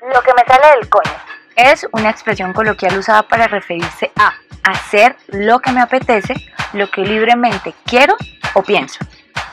Lo 0.00 0.22
que 0.22 0.32
me 0.32 0.44
sale 0.46 0.76
del 0.76 0.88
coño 0.88 1.12
es 1.56 1.84
una 1.90 2.10
expresión 2.10 2.52
coloquial 2.52 2.96
usada 2.96 3.24
para 3.24 3.48
referirse 3.48 4.12
a 4.16 4.32
hacer 4.62 5.16
lo 5.26 5.58
que 5.58 5.72
me 5.72 5.80
apetece, 5.80 6.34
lo 6.72 6.88
que 6.88 7.00
libremente 7.00 7.74
quiero 7.84 8.16
o 8.54 8.62
pienso. 8.62 9.00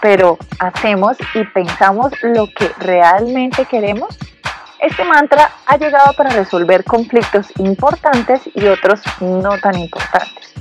Pero 0.02 0.38
¿hacemos 0.60 1.18
y 1.34 1.44
pensamos 1.46 2.12
lo 2.22 2.48
que 2.56 2.70
realmente 2.78 3.66
queremos? 3.66 4.20
Este 4.80 5.04
mantra 5.04 5.50
ha 5.66 5.78
llegado 5.78 6.14
para 6.16 6.30
resolver 6.30 6.84
conflictos 6.84 7.48
importantes 7.58 8.42
y 8.54 8.68
otros 8.68 9.02
no 9.22 9.58
tan 9.58 9.80
importantes. 9.80 10.54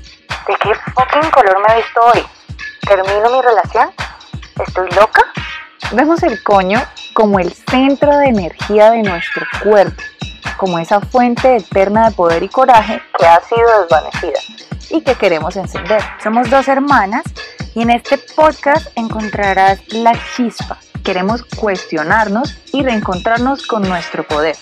¿De 0.48 0.56
qué 0.62 0.74
fucking 0.74 1.30
color 1.30 1.58
me 1.66 1.74
he 1.74 1.76
visto 1.76 2.00
hoy? 2.00 2.24
¿Termino 2.86 3.36
mi 3.36 3.42
relación? 3.42 3.90
¿Estoy 4.66 4.90
loca? 4.92 5.22
Vemos 5.92 6.22
el 6.22 6.42
coño 6.42 6.80
como 7.14 7.38
el 7.38 7.54
centro 7.54 8.18
de 8.18 8.26
energía 8.26 8.90
de 8.90 9.02
nuestro 9.02 9.46
cuerpo, 9.62 10.02
como 10.58 10.78
esa 10.78 11.00
fuente 11.00 11.56
eterna 11.56 12.11
de 12.11 12.14
poder 12.14 12.43
y 12.43 12.48
coraje 12.48 13.00
que 13.16 13.25
ha 13.25 13.40
sido 13.40 13.82
desvanecida 13.82 14.40
y 14.90 15.00
que 15.00 15.14
queremos 15.14 15.56
encender. 15.56 16.03
Somos 16.22 16.50
dos 16.50 16.68
hermanas 16.68 17.22
y 17.75 17.82
en 17.82 17.90
este 17.90 18.18
podcast 18.18 18.89
encontrarás 18.96 19.80
la 19.92 20.12
chispa. 20.36 20.79
Queremos 21.03 21.42
cuestionarnos 21.44 22.58
y 22.72 22.82
reencontrarnos 22.82 23.67
con 23.67 23.82
nuestro 23.89 24.26
poder. 24.26 24.56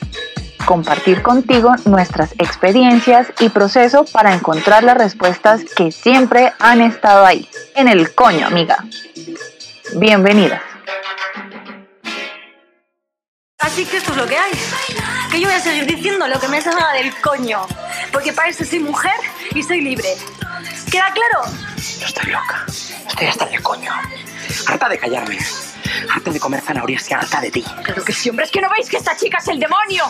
Compartir 0.66 1.22
contigo 1.22 1.72
nuestras 1.86 2.32
experiencias 2.32 3.32
y 3.40 3.48
proceso 3.48 4.04
para 4.04 4.34
encontrar 4.34 4.84
las 4.84 4.96
respuestas 4.96 5.64
que 5.64 5.90
siempre 5.90 6.52
han 6.58 6.80
estado 6.82 7.24
ahí. 7.24 7.48
En 7.74 7.88
el 7.88 8.14
coño, 8.14 8.46
amiga. 8.46 8.84
Bienvenidas. 9.96 10.60
Así 13.62 13.86
que 13.86 13.98
esto 13.98 14.10
es 14.10 14.16
lo 14.16 14.26
que 14.26 14.36
hay. 14.36 14.52
Que 15.30 15.40
yo 15.40 15.48
voy 15.48 15.56
a 15.56 15.60
seguir 15.60 15.86
diciendo 15.86 16.26
lo 16.26 16.38
que 16.38 16.48
me 16.48 16.60
salga 16.60 16.92
del 16.92 17.14
coño. 17.20 17.66
Porque 18.12 18.32
para 18.32 18.48
eso 18.48 18.64
soy 18.64 18.80
mujer 18.80 19.14
y 19.54 19.62
soy 19.62 19.80
libre. 19.80 20.16
¿Queda 20.90 21.12
claro? 21.12 21.50
Yo 22.00 22.06
estoy 22.06 22.30
loca. 22.30 22.66
Estoy 23.08 23.26
hasta 23.28 23.46
del 23.46 23.62
coño. 23.62 23.92
Harta 24.66 24.88
de 24.88 24.98
callarme. 24.98 25.38
Harta 26.10 26.30
de 26.30 26.40
comer 26.40 26.60
zanahorias 26.60 27.08
y 27.10 27.14
harta 27.14 27.40
de 27.40 27.50
ti. 27.50 27.64
Claro 27.84 28.04
que 28.04 28.12
sí, 28.12 28.28
hombre. 28.30 28.44
Es 28.44 28.50
que 28.50 28.60
no 28.60 28.68
veis 28.68 28.88
que 28.90 28.96
esta 28.96 29.16
chica 29.16 29.38
es 29.38 29.48
el 29.48 29.60
demonio. 29.60 30.04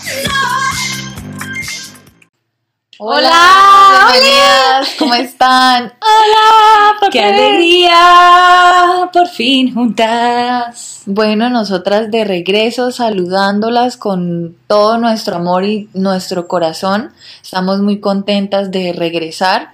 Hola, 3.04 4.12
bienvenidas, 4.12 4.94
¿cómo 4.96 5.14
están? 5.14 5.86
Hola, 5.86 7.00
¿por 7.00 7.10
qué 7.10 7.18
qué? 7.18 7.24
alegría. 7.24 9.10
Por 9.12 9.26
fin 9.26 9.74
juntas. 9.74 11.02
Bueno, 11.06 11.50
nosotras 11.50 12.12
de 12.12 12.22
regreso 12.22 12.92
saludándolas 12.92 13.96
con 13.96 14.56
todo 14.68 14.98
nuestro 14.98 15.34
amor 15.34 15.64
y 15.64 15.88
nuestro 15.94 16.46
corazón. 16.46 17.10
Estamos 17.42 17.80
muy 17.80 17.98
contentas 17.98 18.70
de 18.70 18.92
regresar. 18.92 19.70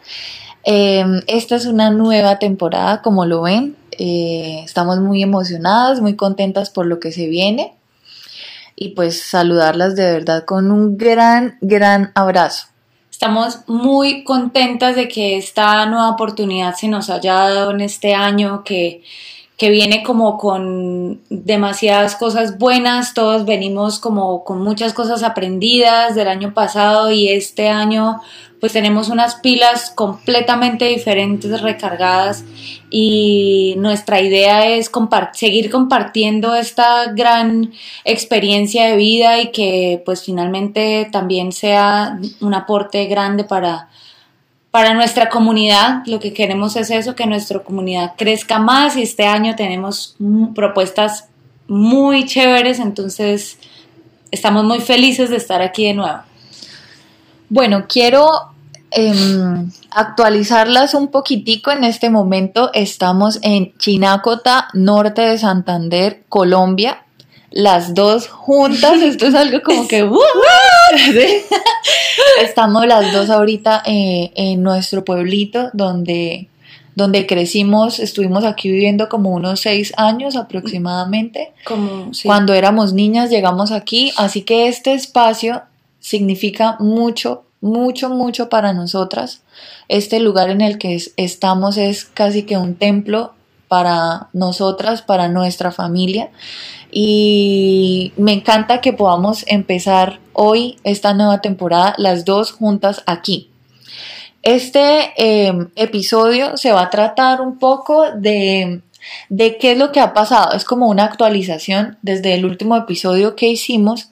Eh, 0.64 1.04
esta 1.26 1.56
es 1.56 1.66
una 1.66 1.90
nueva 1.90 2.38
temporada, 2.38 3.02
como 3.02 3.26
lo 3.26 3.42
ven. 3.42 3.76
Eh, 3.98 4.62
estamos 4.64 5.00
muy 5.00 5.22
emocionadas, 5.22 6.00
muy 6.00 6.16
contentas 6.16 6.70
por 6.70 6.86
lo 6.86 6.98
que 6.98 7.12
se 7.12 7.26
viene. 7.26 7.74
Y 8.74 8.94
pues 8.94 9.20
saludarlas 9.20 9.96
de 9.96 10.12
verdad 10.12 10.46
con 10.46 10.70
un 10.70 10.96
gran, 10.96 11.58
gran 11.60 12.10
abrazo. 12.14 12.68
Estamos 13.20 13.62
muy 13.66 14.22
contentas 14.22 14.94
de 14.94 15.08
que 15.08 15.36
esta 15.36 15.84
nueva 15.86 16.11
oportunidad 16.11 16.77
se 16.77 16.86
nos 16.86 17.11
haya 17.11 17.34
dado 17.34 17.72
en 17.72 17.80
este 17.80 18.14
año 18.14 18.62
que, 18.62 19.02
que 19.58 19.70
viene 19.70 20.04
como 20.04 20.38
con 20.38 21.20
demasiadas 21.30 22.14
cosas 22.14 22.58
buenas, 22.58 23.12
todos 23.12 23.44
venimos 23.44 23.98
como 23.98 24.44
con 24.44 24.62
muchas 24.62 24.94
cosas 24.94 25.24
aprendidas 25.24 26.14
del 26.14 26.28
año 26.28 26.54
pasado 26.54 27.10
y 27.10 27.28
este 27.28 27.68
año 27.68 28.20
pues 28.60 28.72
tenemos 28.72 29.08
unas 29.08 29.36
pilas 29.36 29.90
completamente 29.90 30.84
diferentes, 30.84 31.60
recargadas 31.60 32.44
y 32.90 33.74
nuestra 33.78 34.20
idea 34.20 34.66
es 34.68 34.91
compar- 34.92 35.30
seguir 35.32 35.70
compartiendo 35.70 36.54
esta 36.54 37.12
gran 37.12 37.72
experiencia 38.04 38.86
de 38.86 38.97
vida 38.97 39.41
y 39.41 39.50
que 39.50 40.02
pues 40.04 40.24
finalmente 40.24 41.08
también 41.10 41.50
sea 41.52 42.18
un 42.41 42.54
aporte 42.54 43.06
grande 43.06 43.42
para, 43.44 43.88
para 44.70 44.94
nuestra 44.94 45.28
comunidad. 45.28 46.02
Lo 46.06 46.20
que 46.20 46.32
queremos 46.32 46.76
es 46.76 46.90
eso, 46.90 47.14
que 47.14 47.26
nuestra 47.26 47.60
comunidad 47.60 48.14
crezca 48.16 48.58
más 48.58 48.96
y 48.96 49.02
este 49.02 49.26
año 49.26 49.56
tenemos 49.56 50.16
propuestas 50.54 51.28
muy 51.66 52.24
chéveres, 52.24 52.78
entonces 52.78 53.58
estamos 54.30 54.64
muy 54.64 54.80
felices 54.80 55.30
de 55.30 55.36
estar 55.36 55.62
aquí 55.62 55.86
de 55.86 55.94
nuevo. 55.94 56.20
Bueno, 57.50 57.86
quiero 57.88 58.28
em, 58.90 59.70
actualizarlas 59.90 60.94
un 60.94 61.08
poquitico. 61.08 61.70
En 61.70 61.84
este 61.84 62.10
momento 62.10 62.70
estamos 62.74 63.38
en 63.42 63.76
Chinacota, 63.78 64.68
norte 64.74 65.22
de 65.22 65.38
Santander, 65.38 66.24
Colombia. 66.28 67.04
Las 67.50 67.94
dos 67.94 68.28
juntas, 68.28 69.00
esto 69.03 69.26
es 69.26 69.34
algo 69.34 69.62
como 69.62 69.86
que... 69.88 70.04
¡uh! 70.04 70.19
Sí. 70.97 71.12
Estamos 72.42 72.86
las 72.86 73.12
dos 73.12 73.28
ahorita 73.31 73.82
eh, 73.84 74.32
en 74.34 74.62
nuestro 74.62 75.04
pueblito 75.04 75.69
donde, 75.75 76.48
donde 76.94 77.26
crecimos, 77.26 77.98
estuvimos 78.00 78.44
aquí 78.44 78.70
viviendo 78.70 79.09
como 79.10 79.31
unos 79.31 79.60
seis 79.60 79.92
años 79.98 80.34
aproximadamente. 80.34 81.53
Como, 81.64 82.12
sí. 82.14 82.26
Cuando 82.26 82.54
éramos 82.54 82.94
niñas 82.94 83.28
llegamos 83.28 83.70
aquí, 83.70 84.12
así 84.16 84.42
que 84.42 84.69
este 84.69 84.94
espacio 84.94 85.62
significa 86.00 86.76
mucho, 86.80 87.44
mucho, 87.60 88.09
mucho 88.09 88.48
para 88.48 88.72
nosotras. 88.72 89.42
Este 89.88 90.20
lugar 90.20 90.48
en 90.48 90.62
el 90.62 90.78
que 90.78 90.94
es- 90.94 91.12
estamos 91.16 91.76
es 91.76 92.04
casi 92.06 92.44
que 92.44 92.56
un 92.56 92.76
templo 92.76 93.34
para 93.68 94.28
nosotras, 94.32 95.02
para 95.02 95.28
nuestra 95.28 95.70
familia. 95.70 96.30
Y 96.90 98.12
me 98.16 98.32
encanta 98.32 98.80
que 98.80 98.92
podamos 98.92 99.44
empezar 99.46 100.20
hoy 100.32 100.78
esta 100.84 101.12
nueva 101.14 101.40
temporada 101.40 101.94
las 101.98 102.24
dos 102.24 102.52
juntas 102.52 103.02
aquí. 103.06 103.50
Este 104.42 105.12
eh, 105.16 105.52
episodio 105.76 106.56
se 106.56 106.72
va 106.72 106.82
a 106.82 106.90
tratar 106.90 107.40
un 107.40 107.58
poco 107.58 108.10
de, 108.12 108.80
de 109.28 109.58
qué 109.58 109.72
es 109.72 109.78
lo 109.78 109.92
que 109.92 110.00
ha 110.00 110.14
pasado. 110.14 110.56
Es 110.56 110.64
como 110.64 110.88
una 110.88 111.04
actualización 111.04 111.98
desde 112.02 112.34
el 112.34 112.44
último 112.44 112.76
episodio 112.76 113.36
que 113.36 113.48
hicimos. 113.48 114.10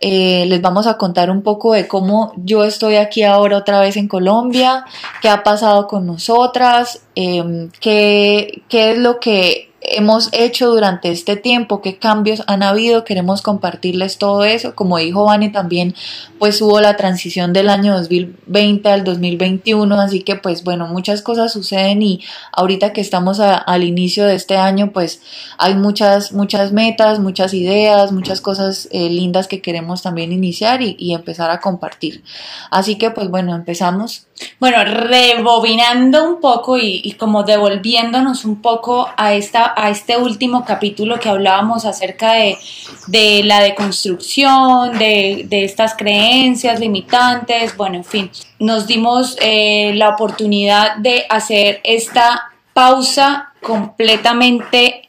Eh, 0.00 0.46
les 0.46 0.62
vamos 0.62 0.86
a 0.86 0.96
contar 0.96 1.30
un 1.30 1.42
poco 1.42 1.72
de 1.72 1.88
cómo 1.88 2.32
yo 2.36 2.64
estoy 2.64 2.96
aquí 2.96 3.24
ahora 3.24 3.56
otra 3.56 3.80
vez 3.80 3.96
en 3.96 4.06
Colombia, 4.06 4.84
qué 5.20 5.28
ha 5.28 5.42
pasado 5.42 5.88
con 5.88 6.06
nosotras, 6.06 7.02
eh, 7.16 7.68
qué, 7.80 8.62
qué 8.68 8.92
es 8.92 8.98
lo 8.98 9.18
que 9.18 9.67
hemos 9.80 10.28
hecho 10.32 10.70
durante 10.70 11.10
este 11.10 11.36
tiempo, 11.36 11.80
qué 11.80 11.98
cambios 11.98 12.42
han 12.46 12.62
habido, 12.62 13.04
queremos 13.04 13.42
compartirles 13.42 14.18
todo 14.18 14.44
eso. 14.44 14.74
Como 14.74 14.98
dijo 14.98 15.24
Vane 15.24 15.50
también, 15.50 15.94
pues 16.38 16.60
hubo 16.62 16.80
la 16.80 16.96
transición 16.96 17.52
del 17.52 17.68
año 17.68 17.96
2020 17.96 18.88
al 18.88 19.04
2021, 19.04 20.00
así 20.00 20.22
que 20.22 20.36
pues 20.36 20.64
bueno, 20.64 20.88
muchas 20.88 21.22
cosas 21.22 21.52
suceden 21.52 22.02
y 22.02 22.20
ahorita 22.52 22.92
que 22.92 23.00
estamos 23.00 23.40
al 23.40 23.84
inicio 23.84 24.24
de 24.24 24.34
este 24.34 24.56
año, 24.56 24.92
pues 24.92 25.22
hay 25.58 25.74
muchas, 25.74 26.32
muchas 26.32 26.72
metas, 26.72 27.20
muchas 27.20 27.54
ideas, 27.54 28.12
muchas 28.12 28.40
cosas 28.40 28.88
eh, 28.92 29.08
lindas 29.10 29.48
que 29.48 29.60
queremos 29.60 30.02
también 30.02 30.32
iniciar 30.32 30.80
y 30.82 31.14
empezar 31.14 31.50
a 31.50 31.60
compartir. 31.60 32.22
Así 32.70 32.96
que 32.96 33.10
pues 33.10 33.28
bueno, 33.28 33.54
empezamos. 33.54 34.27
Bueno, 34.60 34.84
rebobinando 34.84 36.28
un 36.28 36.40
poco 36.40 36.78
y, 36.78 37.12
como 37.18 37.42
devolviéndonos 37.42 38.44
un 38.44 38.60
poco 38.60 39.08
a, 39.16 39.34
esta, 39.34 39.72
a 39.76 39.90
este 39.90 40.16
último 40.16 40.64
capítulo 40.64 41.18
que 41.18 41.28
hablábamos 41.28 41.84
acerca 41.84 42.32
de, 42.32 42.58
de 43.06 43.42
la 43.44 43.60
deconstrucción, 43.60 44.98
de, 44.98 45.44
de 45.48 45.64
estas 45.64 45.94
creencias 45.94 46.80
limitantes, 46.80 47.76
bueno, 47.76 47.96
en 47.96 48.04
fin, 48.04 48.30
nos 48.58 48.86
dimos 48.86 49.36
eh, 49.40 49.92
la 49.94 50.10
oportunidad 50.10 50.96
de 50.96 51.24
hacer 51.28 51.80
esta 51.84 52.52
pausa 52.72 53.52
completamente 53.60 55.08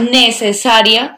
necesaria 0.00 1.17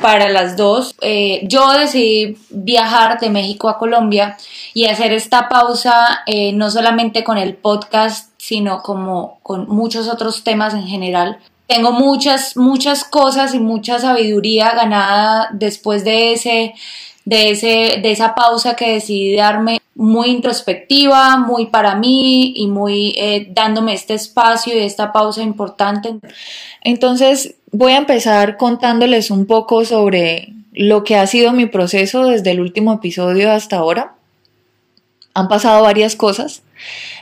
para 0.00 0.28
las 0.28 0.56
dos. 0.56 0.94
Eh, 1.00 1.40
yo 1.44 1.72
decidí 1.72 2.36
viajar 2.50 3.18
de 3.20 3.30
México 3.30 3.68
a 3.68 3.78
Colombia 3.78 4.36
y 4.74 4.86
hacer 4.86 5.12
esta 5.12 5.48
pausa 5.48 6.22
eh, 6.26 6.52
no 6.52 6.70
solamente 6.70 7.24
con 7.24 7.38
el 7.38 7.54
podcast, 7.54 8.32
sino 8.38 8.82
como 8.82 9.38
con 9.42 9.68
muchos 9.68 10.08
otros 10.08 10.44
temas 10.44 10.74
en 10.74 10.86
general. 10.86 11.38
Tengo 11.66 11.92
muchas, 11.92 12.56
muchas 12.56 13.04
cosas 13.04 13.54
y 13.54 13.58
mucha 13.58 13.98
sabiduría 13.98 14.72
ganada 14.72 15.50
después 15.52 16.02
de 16.02 16.32
ese, 16.32 16.74
de 17.28 17.50
ese, 17.50 18.00
de 18.02 18.10
esa 18.10 18.34
pausa 18.34 18.74
que 18.74 18.94
decidí 18.94 19.36
darme 19.36 19.82
muy 19.94 20.30
introspectiva, 20.30 21.36
muy 21.36 21.66
para 21.66 21.94
mí 21.94 22.54
y 22.56 22.68
muy 22.68 23.14
eh, 23.18 23.48
dándome 23.50 23.92
este 23.92 24.14
espacio 24.14 24.74
y 24.74 24.78
esta 24.78 25.12
pausa 25.12 25.42
importante. 25.42 26.14
Entonces 26.80 27.56
voy 27.70 27.92
a 27.92 27.98
empezar 27.98 28.56
contándoles 28.56 29.30
un 29.30 29.44
poco 29.44 29.84
sobre 29.84 30.54
lo 30.72 31.04
que 31.04 31.16
ha 31.16 31.26
sido 31.26 31.52
mi 31.52 31.66
proceso 31.66 32.24
desde 32.24 32.52
el 32.52 32.60
último 32.60 32.94
episodio 32.94 33.52
hasta 33.52 33.76
ahora. 33.76 34.14
Han 35.34 35.48
pasado 35.48 35.82
varias 35.82 36.16
cosas 36.16 36.62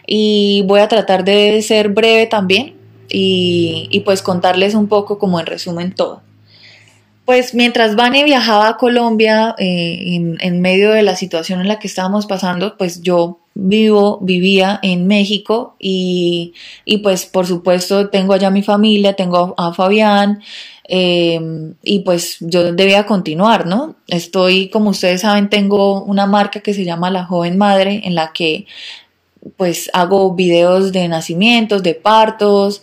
y 0.06 0.62
voy 0.66 0.78
a 0.78 0.88
tratar 0.88 1.24
de 1.24 1.60
ser 1.62 1.88
breve 1.88 2.26
también 2.26 2.76
y, 3.08 3.88
y 3.90 4.00
pues 4.00 4.22
contarles 4.22 4.74
un 4.76 4.86
poco 4.86 5.18
como 5.18 5.40
en 5.40 5.46
resumen 5.46 5.92
todo. 5.92 6.22
Pues 7.26 7.54
mientras 7.54 7.96
Vane 7.96 8.22
viajaba 8.22 8.68
a 8.68 8.76
Colombia 8.76 9.56
eh, 9.58 10.36
en, 10.38 10.60
medio 10.60 10.92
de 10.92 11.02
la 11.02 11.16
situación 11.16 11.60
en 11.60 11.66
la 11.66 11.80
que 11.80 11.88
estábamos 11.88 12.24
pasando, 12.24 12.76
pues 12.78 13.02
yo 13.02 13.40
vivo, 13.52 14.20
vivía 14.22 14.78
en 14.80 15.08
México 15.08 15.74
y, 15.80 16.54
pues 17.02 17.26
por 17.26 17.44
supuesto 17.44 18.10
tengo 18.10 18.32
allá 18.32 18.50
mi 18.50 18.62
familia, 18.62 19.14
tengo 19.14 19.54
a, 19.58 19.72
Fabián 19.72 20.40
eh, 20.88 21.40
y 21.82 21.98
pues 22.00 22.36
yo 22.38 22.72
debía 22.72 23.06
continuar, 23.06 23.66
¿no? 23.66 23.96
Estoy, 24.06 24.68
como 24.68 24.90
ustedes 24.90 25.22
saben, 25.22 25.50
tengo 25.50 26.04
una 26.04 26.26
marca 26.26 26.60
que 26.60 26.74
se 26.74 26.84
llama 26.84 27.10
La 27.10 27.24
Joven 27.24 27.58
Madre 27.58 28.02
en 28.04 28.14
la 28.14 28.32
que 28.32 28.66
pues 29.56 29.90
hago 29.92 30.32
videos 30.34 30.92
de 30.92 31.08
nacimientos, 31.08 31.82
de 31.82 31.94
partos, 31.94 32.82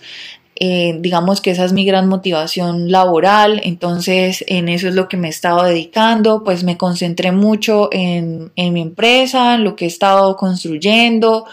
eh, 0.55 0.97
digamos 0.99 1.41
que 1.41 1.51
esa 1.51 1.65
es 1.65 1.73
mi 1.73 1.83
gran 1.83 2.07
motivación 2.07 2.91
laboral, 2.91 3.59
entonces 3.63 4.43
en 4.47 4.69
eso 4.69 4.87
es 4.87 4.95
lo 4.95 5.07
que 5.07 5.17
me 5.17 5.27
he 5.27 5.31
estado 5.31 5.63
dedicando, 5.63 6.43
pues 6.43 6.63
me 6.63 6.77
concentré 6.77 7.31
mucho 7.31 7.89
en, 7.91 8.51
mi 8.55 8.81
empresa, 8.81 9.55
en 9.55 9.63
lo 9.63 9.75
que 9.75 9.85
he 9.85 9.87
estado 9.87 10.35
construyendo. 10.37 11.45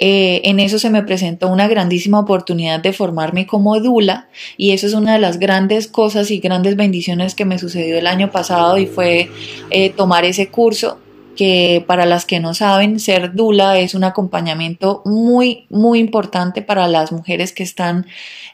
Eh, 0.00 0.42
en 0.44 0.60
eso 0.60 0.78
se 0.78 0.90
me 0.90 1.02
presentó 1.02 1.48
una 1.48 1.66
grandísima 1.66 2.20
oportunidad 2.20 2.78
de 2.78 2.92
formarme 2.92 3.48
como 3.48 3.80
Dula 3.80 4.28
y 4.56 4.70
eso 4.70 4.86
es 4.86 4.94
una 4.94 5.14
de 5.14 5.18
las 5.18 5.40
grandes 5.40 5.88
cosas 5.88 6.30
y 6.30 6.38
grandes 6.38 6.76
bendiciones 6.76 7.34
que 7.34 7.44
me 7.44 7.58
sucedió 7.58 7.98
el 7.98 8.06
año 8.06 8.30
pasado 8.30 8.78
y 8.78 8.86
fue 8.86 9.28
eh, 9.70 9.90
tomar 9.90 10.24
ese 10.24 10.50
curso 10.50 11.00
que 11.38 11.84
para 11.86 12.04
las 12.04 12.26
que 12.26 12.40
no 12.40 12.52
saben, 12.52 12.98
ser 12.98 13.32
dula 13.32 13.78
es 13.78 13.94
un 13.94 14.02
acompañamiento 14.02 15.02
muy, 15.04 15.66
muy 15.70 16.00
importante 16.00 16.62
para 16.62 16.88
las 16.88 17.12
mujeres 17.12 17.52
que 17.52 17.62
están 17.62 18.06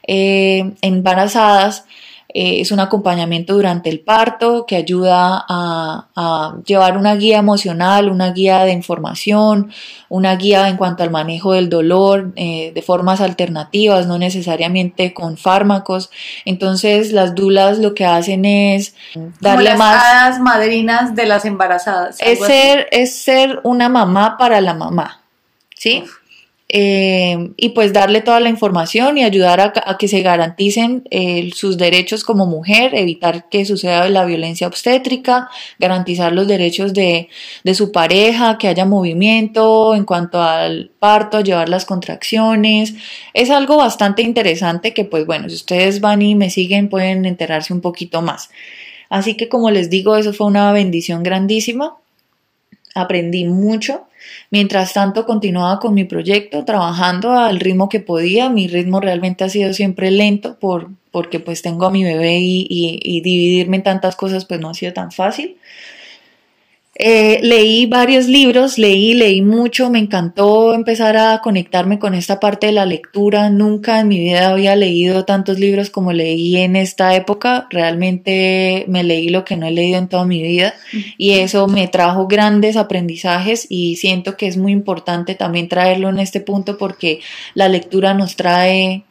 eh, 0.05 0.71
embarazadas 0.81 1.85
eh, 2.37 2.59
es 2.59 2.73
un 2.73 2.81
acompañamiento 2.81 3.53
durante 3.53 3.89
el 3.89 4.01
parto 4.01 4.65
que 4.65 4.75
ayuda 4.75 5.45
a, 5.47 6.57
llevar 6.65 6.97
una 6.97 7.15
guía 7.15 7.37
emocional, 7.37 8.09
una 8.09 8.33
guía 8.33 8.65
de 8.65 8.73
información, 8.73 9.71
una 10.09 10.35
guía 10.35 10.67
en 10.67 10.75
cuanto 10.75 11.03
al 11.03 11.11
manejo 11.11 11.53
del 11.53 11.69
dolor 11.69 12.33
eh, 12.35 12.73
de 12.75 12.81
formas 12.81 13.21
alternativas, 13.21 14.05
no 14.05 14.17
necesariamente 14.17 15.13
con 15.13 15.37
fármacos. 15.37 16.09
Entonces 16.43 17.13
las 17.13 17.35
dulas 17.35 17.79
lo 17.79 17.93
que 17.93 18.03
hacen 18.03 18.43
es 18.43 18.95
darle 19.39 19.71
Como 19.71 19.85
las 19.85 20.37
madrinas 20.41 21.15
de 21.15 21.27
las 21.27 21.45
embarazadas. 21.45 22.17
Es 22.19 22.39
ser, 22.39 22.89
es 22.91 23.15
ser 23.15 23.61
una 23.63 23.87
mamá 23.87 24.37
para 24.37 24.59
la 24.59 24.73
mamá. 24.73 25.21
¿Sí? 25.73 26.03
Eh, 26.67 27.51
y 27.57 27.69
pues 27.69 27.93
darle 27.93 28.21
toda 28.21 28.39
la 28.39 28.49
información 28.49 29.19
y 29.19 29.23
ayudar 29.23 29.59
a, 29.61 29.97
que 29.97 30.07
se 30.07 30.21
garanticen 30.21 31.03
sus 31.53 31.77
derechos 31.77 32.23
como 32.23 32.47
mujer, 32.47 32.95
evitar 32.95 33.49
que 33.49 33.65
suceda 33.65 34.09
la 34.09 34.25
violencia 34.25 34.67
obstétrica, 34.67 35.49
garantizar 35.77 36.33
los 36.33 36.47
derechos 36.47 36.93
de, 36.93 37.29
de 37.63 37.75
su 37.75 37.91
pareja, 37.91 38.57
que 38.57 38.67
haya 38.67 38.85
movimiento 38.85 39.93
en 39.93 40.05
cuanto 40.05 40.41
al 40.41 40.91
parto, 40.97 41.41
llevar 41.41 41.69
las 41.69 41.85
contracciones. 41.85 42.95
Es 43.33 43.51
algo 43.51 43.77
bastante 43.77 44.23
interesante 44.23 44.93
que 44.93 45.05
pues 45.05 45.25
bueno, 45.27 45.49
si 45.49 45.55
ustedes 45.55 46.01
van 46.01 46.23
y 46.23 46.33
me 46.33 46.49
siguen 46.49 46.89
pueden 46.89 47.25
enterarse 47.25 47.73
un 47.73 47.81
poquito 47.81 48.21
más. 48.23 48.49
Así 49.09 49.37
que 49.37 49.49
como 49.49 49.69
les 49.69 49.89
digo, 49.91 50.17
eso 50.17 50.33
fue 50.33 50.47
una 50.47 50.71
bendición 50.71 51.21
grandísima. 51.21 51.97
Aprendí 52.95 53.45
mucho 53.45 54.07
Mientras 54.51 54.93
tanto, 54.93 55.25
continuaba 55.25 55.79
con 55.79 55.93
mi 55.93 56.03
proyecto, 56.03 56.65
trabajando 56.65 57.31
al 57.31 57.59
ritmo 57.59 57.89
que 57.89 57.99
podía. 57.99 58.49
Mi 58.49 58.67
ritmo 58.67 58.99
realmente 58.99 59.43
ha 59.43 59.49
sido 59.49 59.73
siempre 59.73 60.11
lento 60.11 60.57
por, 60.59 60.89
porque 61.11 61.39
pues 61.39 61.61
tengo 61.61 61.85
a 61.85 61.91
mi 61.91 62.03
bebé 62.03 62.37
y, 62.39 62.67
y 62.69 63.21
dividirme 63.21 63.77
en 63.77 63.83
tantas 63.83 64.15
cosas 64.15 64.45
pues 64.45 64.59
no 64.59 64.69
ha 64.69 64.73
sido 64.73 64.93
tan 64.93 65.11
fácil. 65.11 65.57
Eh, 66.97 67.41
leí 67.43 67.87
varios 67.87 68.27
libros, 68.27 68.77
leí, 68.77 69.13
leí 69.13 69.41
mucho, 69.41 69.89
me 69.89 69.99
encantó 69.99 70.73
empezar 70.73 71.17
a 71.17 71.41
conectarme 71.41 71.99
con 71.99 72.13
esta 72.13 72.39
parte 72.39 72.67
de 72.67 72.71
la 72.71 72.85
lectura. 72.85 73.49
Nunca 73.49 73.99
en 73.99 74.07
mi 74.07 74.17
vida 74.17 74.49
había 74.49 74.77
leído 74.77 75.25
tantos 75.25 75.59
libros 75.59 75.89
como 75.89 76.13
leí 76.13 76.55
en 76.55 76.77
esta 76.77 77.13
época. 77.13 77.67
Realmente 77.69 78.85
me 78.87 79.03
leí 79.03 79.27
lo 79.27 79.43
que 79.43 79.57
no 79.57 79.67
he 79.67 79.71
leído 79.71 79.99
en 79.99 80.07
toda 80.07 80.23
mi 80.23 80.41
vida 80.41 80.73
y 81.17 81.31
eso 81.31 81.67
me 81.67 81.89
trajo 81.89 82.27
grandes 82.27 82.77
aprendizajes 82.77 83.67
y 83.69 83.97
siento 83.97 84.37
que 84.37 84.47
es 84.47 84.55
muy 84.55 84.71
importante 84.71 85.35
también 85.35 85.67
traerlo 85.67 86.07
en 86.07 86.19
este 86.19 86.39
punto 86.39 86.77
porque 86.77 87.19
la 87.55 87.67
lectura 87.67 88.13
nos 88.13 88.37
trae 88.37 89.03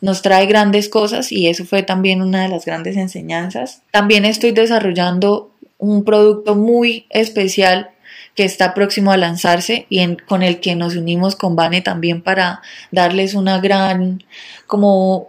nos 0.00 0.22
trae 0.22 0.46
grandes 0.46 0.88
cosas 0.88 1.32
y 1.32 1.48
eso 1.48 1.64
fue 1.64 1.82
también 1.82 2.22
una 2.22 2.42
de 2.42 2.48
las 2.48 2.64
grandes 2.64 2.96
enseñanzas. 2.96 3.82
También 3.90 4.24
estoy 4.24 4.52
desarrollando 4.52 5.50
un 5.78 6.04
producto 6.04 6.54
muy 6.54 7.06
especial 7.10 7.90
que 8.34 8.44
está 8.44 8.72
próximo 8.72 9.10
a 9.10 9.16
lanzarse 9.16 9.86
y 9.88 10.16
con 10.16 10.44
el 10.44 10.60
que 10.60 10.76
nos 10.76 10.94
unimos 10.94 11.34
con 11.34 11.56
Vane 11.56 11.80
también 11.80 12.22
para 12.22 12.62
darles 12.92 13.34
una 13.34 13.58
gran, 13.60 14.22
como 14.68 15.26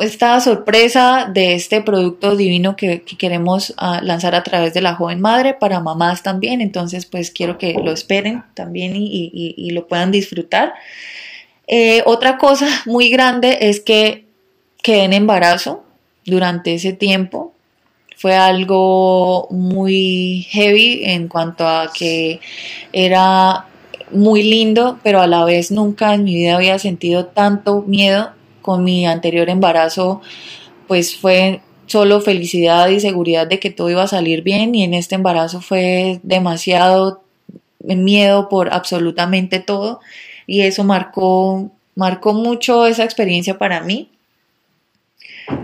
esta 0.00 0.40
sorpresa 0.40 1.28
de 1.30 1.54
este 1.54 1.82
producto 1.82 2.36
divino 2.36 2.76
que, 2.76 3.02
queremos 3.02 3.74
ah, 3.76 4.00
lanzar 4.02 4.34
a 4.34 4.42
través 4.42 4.72
de 4.72 4.80
la 4.80 4.94
joven 4.94 5.20
madre 5.20 5.52
para 5.52 5.80
mamás 5.80 6.22
también. 6.22 6.62
Entonces, 6.62 7.04
pues 7.04 7.30
quiero 7.30 7.58
que 7.58 7.74
lo 7.74 7.92
esperen 7.92 8.42
también 8.54 8.92
y, 8.96 9.70
lo 9.72 9.86
puedan 9.86 10.10
disfrutar. 10.10 10.72
Eh, 11.66 12.02
otra 12.06 12.38
cosa 12.38 12.68
muy 12.86 13.10
grande 13.10 13.58
es 13.60 13.80
que 13.80 14.24
quedé 14.82 15.04
en 15.04 15.12
embarazo 15.12 15.84
durante 16.24 16.74
ese 16.74 16.94
tiempo 16.94 17.52
fue 18.20 18.36
algo 18.36 19.48
muy 19.50 20.46
heavy 20.50 21.00
en 21.04 21.26
cuanto 21.26 21.66
a 21.66 21.90
que 21.90 22.40
era 22.92 23.64
muy 24.10 24.42
lindo, 24.42 24.98
pero 25.02 25.22
a 25.22 25.26
la 25.26 25.42
vez 25.46 25.70
nunca 25.70 26.12
en 26.12 26.24
mi 26.24 26.34
vida 26.34 26.56
había 26.56 26.78
sentido 26.78 27.26
tanto 27.26 27.82
miedo. 27.86 28.32
Con 28.60 28.84
mi 28.84 29.06
anterior 29.06 29.48
embarazo, 29.48 30.20
pues 30.86 31.16
fue 31.16 31.62
solo 31.86 32.20
felicidad 32.20 32.90
y 32.90 33.00
seguridad 33.00 33.46
de 33.46 33.58
que 33.58 33.70
todo 33.70 33.88
iba 33.88 34.02
a 34.02 34.06
salir 34.06 34.42
bien 34.42 34.74
y 34.74 34.84
en 34.84 34.92
este 34.92 35.14
embarazo 35.14 35.62
fue 35.62 36.20
demasiado 36.22 37.22
miedo 37.82 38.50
por 38.50 38.70
absolutamente 38.70 39.60
todo 39.60 40.00
y 40.46 40.60
eso 40.60 40.84
marcó 40.84 41.70
marcó 41.94 42.34
mucho 42.34 42.86
esa 42.86 43.02
experiencia 43.04 43.56
para 43.56 43.80
mí 43.80 44.10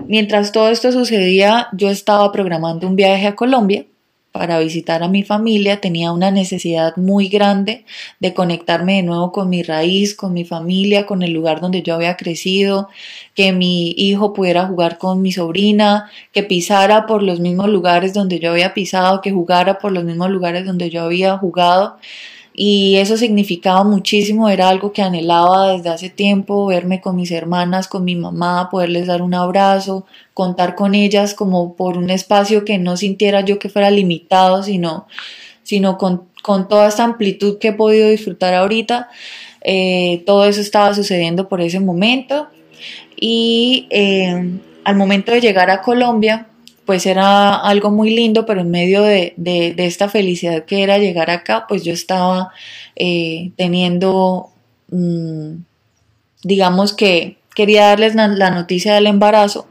Mientras 0.06 0.52
todo 0.52 0.68
esto 0.68 0.92
sucedía, 0.92 1.68
yo 1.72 1.90
estaba 1.90 2.30
programando 2.32 2.86
un 2.86 2.96
viaje 2.96 3.26
a 3.26 3.34
Colombia 3.34 3.84
para 4.38 4.58
visitar 4.58 5.02
a 5.02 5.08
mi 5.08 5.22
familia, 5.22 5.80
tenía 5.80 6.12
una 6.12 6.30
necesidad 6.30 6.96
muy 6.96 7.28
grande 7.28 7.84
de 8.20 8.34
conectarme 8.34 8.96
de 8.96 9.02
nuevo 9.02 9.32
con 9.32 9.48
mi 9.48 9.62
raíz, 9.62 10.14
con 10.14 10.34
mi 10.34 10.44
familia, 10.44 11.06
con 11.06 11.22
el 11.22 11.32
lugar 11.32 11.60
donde 11.60 11.82
yo 11.82 11.94
había 11.94 12.16
crecido, 12.16 12.88
que 13.34 13.52
mi 13.52 13.92
hijo 13.96 14.34
pudiera 14.34 14.66
jugar 14.66 14.98
con 14.98 15.22
mi 15.22 15.32
sobrina, 15.32 16.10
que 16.32 16.42
pisara 16.42 17.06
por 17.06 17.22
los 17.22 17.40
mismos 17.40 17.68
lugares 17.68 18.12
donde 18.12 18.38
yo 18.38 18.50
había 18.50 18.74
pisado, 18.74 19.22
que 19.22 19.32
jugara 19.32 19.78
por 19.78 19.92
los 19.92 20.04
mismos 20.04 20.30
lugares 20.30 20.66
donde 20.66 20.90
yo 20.90 21.04
había 21.04 21.38
jugado 21.38 21.96
y 22.58 22.96
eso 22.96 23.18
significaba 23.18 23.84
muchísimo, 23.84 24.48
era 24.48 24.70
algo 24.70 24.90
que 24.90 25.02
anhelaba 25.02 25.72
desde 25.72 25.90
hace 25.90 26.08
tiempo, 26.08 26.64
verme 26.64 27.02
con 27.02 27.14
mis 27.14 27.30
hermanas, 27.30 27.86
con 27.86 28.02
mi 28.02 28.16
mamá, 28.16 28.70
poderles 28.70 29.06
dar 29.06 29.20
un 29.20 29.34
abrazo, 29.34 30.06
contar 30.32 30.74
con 30.74 30.94
ellas 30.94 31.34
como 31.34 31.74
por 31.76 31.98
un 31.98 32.08
espacio 32.08 32.64
que 32.64 32.78
no 32.78 32.96
sintiera 32.96 33.42
yo 33.42 33.58
que 33.58 33.68
fuera 33.68 33.90
limitado, 33.90 34.62
sino, 34.62 35.06
sino 35.64 35.98
con, 35.98 36.28
toda 36.42 36.88
esta 36.88 37.04
amplitud 37.04 37.58
que 37.58 37.68
he 37.68 37.72
podido 37.74 38.08
disfrutar 38.08 38.54
ahorita. 38.54 39.10
Eh, 39.60 40.22
todo 40.24 40.46
eso 40.46 40.62
estaba 40.62 40.94
sucediendo 40.94 41.48
por 41.50 41.60
ese 41.60 41.80
momento 41.80 42.48
y 43.16 43.86
eh, 43.90 44.58
al 44.84 44.96
momento 44.96 45.30
de 45.30 45.42
llegar 45.42 45.68
a 45.68 45.82
Colombia, 45.82 46.46
pues 46.86 47.04
era 47.04 47.56
algo 47.56 47.90
muy 47.90 48.14
lindo, 48.14 48.46
pero 48.46 48.60
en 48.60 48.70
medio 48.70 49.02
de, 49.02 49.34
esta 49.76 50.08
felicidad 50.08 50.64
que 50.64 50.82
era 50.82 50.98
llegar 50.98 51.30
acá, 51.30 51.66
pues 51.68 51.84
yo 51.84 51.92
estaba 51.92 52.52
eh, 52.94 53.50
teniendo, 53.56 54.50
mm, 54.90 55.56
digamos 56.44 56.92
que 56.92 57.38
quería 57.54 57.88
darles 57.88 58.14
la 58.14 58.50
noticia 58.50 58.94
del 58.94 59.08
embarazo, 59.08 59.66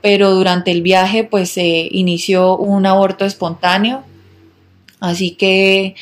pero 0.00 0.30
durante 0.32 0.70
el 0.70 0.82
viaje 0.82 1.24
pues 1.24 1.50
se 1.50 1.88
inició 1.90 2.56
un 2.56 2.86
aborto 2.86 3.24
espontáneo, 3.26 4.02
así 5.00 5.32
que 5.32 5.94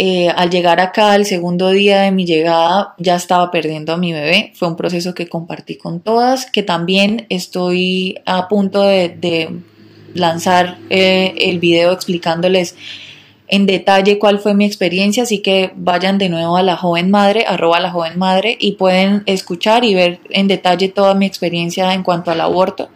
eh, 0.00 0.28
al 0.28 0.48
llegar 0.48 0.78
acá, 0.80 1.16
el 1.16 1.26
segundo 1.26 1.70
día 1.70 2.02
de 2.02 2.12
mi 2.12 2.24
llegada, 2.24 2.94
ya 2.98 3.16
estaba 3.16 3.50
perdiendo 3.50 3.92
a 3.92 3.96
mi 3.96 4.12
bebé. 4.12 4.52
Fue 4.54 4.68
un 4.68 4.76
proceso 4.76 5.12
que 5.12 5.28
compartí 5.28 5.76
con 5.76 5.98
todas, 5.98 6.48
que 6.48 6.62
también 6.62 7.26
estoy 7.30 8.20
a 8.24 8.46
punto 8.46 8.82
de 8.82 9.58
lanzar 10.14 10.78
eh, 10.90 11.34
el 11.38 11.58
video 11.58 11.92
explicándoles 11.92 12.74
en 13.48 13.66
detalle 13.66 14.18
cuál 14.18 14.38
fue 14.38 14.54
mi 14.54 14.64
experiencia, 14.64 15.22
así 15.22 15.38
que 15.38 15.72
vayan 15.74 16.18
de 16.18 16.28
nuevo 16.28 16.56
a 16.56 16.62
la 16.62 16.76
joven 16.76 17.10
madre, 17.10 17.44
arroba 17.46 17.80
la 17.80 17.90
joven 17.90 18.18
madre, 18.18 18.56
y 18.60 18.72
pueden 18.72 19.22
escuchar 19.26 19.84
y 19.84 19.94
ver 19.94 20.20
en 20.30 20.48
detalle 20.48 20.88
toda 20.88 21.14
mi 21.14 21.26
experiencia 21.26 21.94
en 21.94 22.02
cuanto 22.02 22.30
al 22.30 22.40
aborto. 22.40 22.90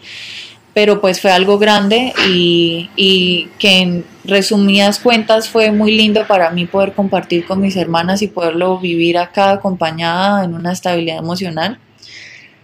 Pero 0.75 1.01
pues 1.01 1.21
fue 1.21 1.31
algo 1.31 1.59
grande 1.59 2.15
y, 2.29 2.89
y 2.97 3.49
que 3.59 3.81
en 3.81 4.05
resumidas 4.25 5.01
cuentas 5.01 5.49
fue 5.49 5.71
muy 5.71 5.93
lindo 5.93 6.27
para 6.27 6.51
mí 6.51 6.65
poder 6.65 6.93
compartir 6.95 7.45
con 7.45 7.61
mis 7.61 7.77
hermanas 7.77 8.23
y 8.23 8.29
poderlo 8.29 8.79
vivir 8.79 9.19
acá 9.19 9.51
acompañada 9.53 10.45
en 10.45 10.55
una 10.55 10.73
estabilidad 10.73 11.19
emocional. 11.19 11.79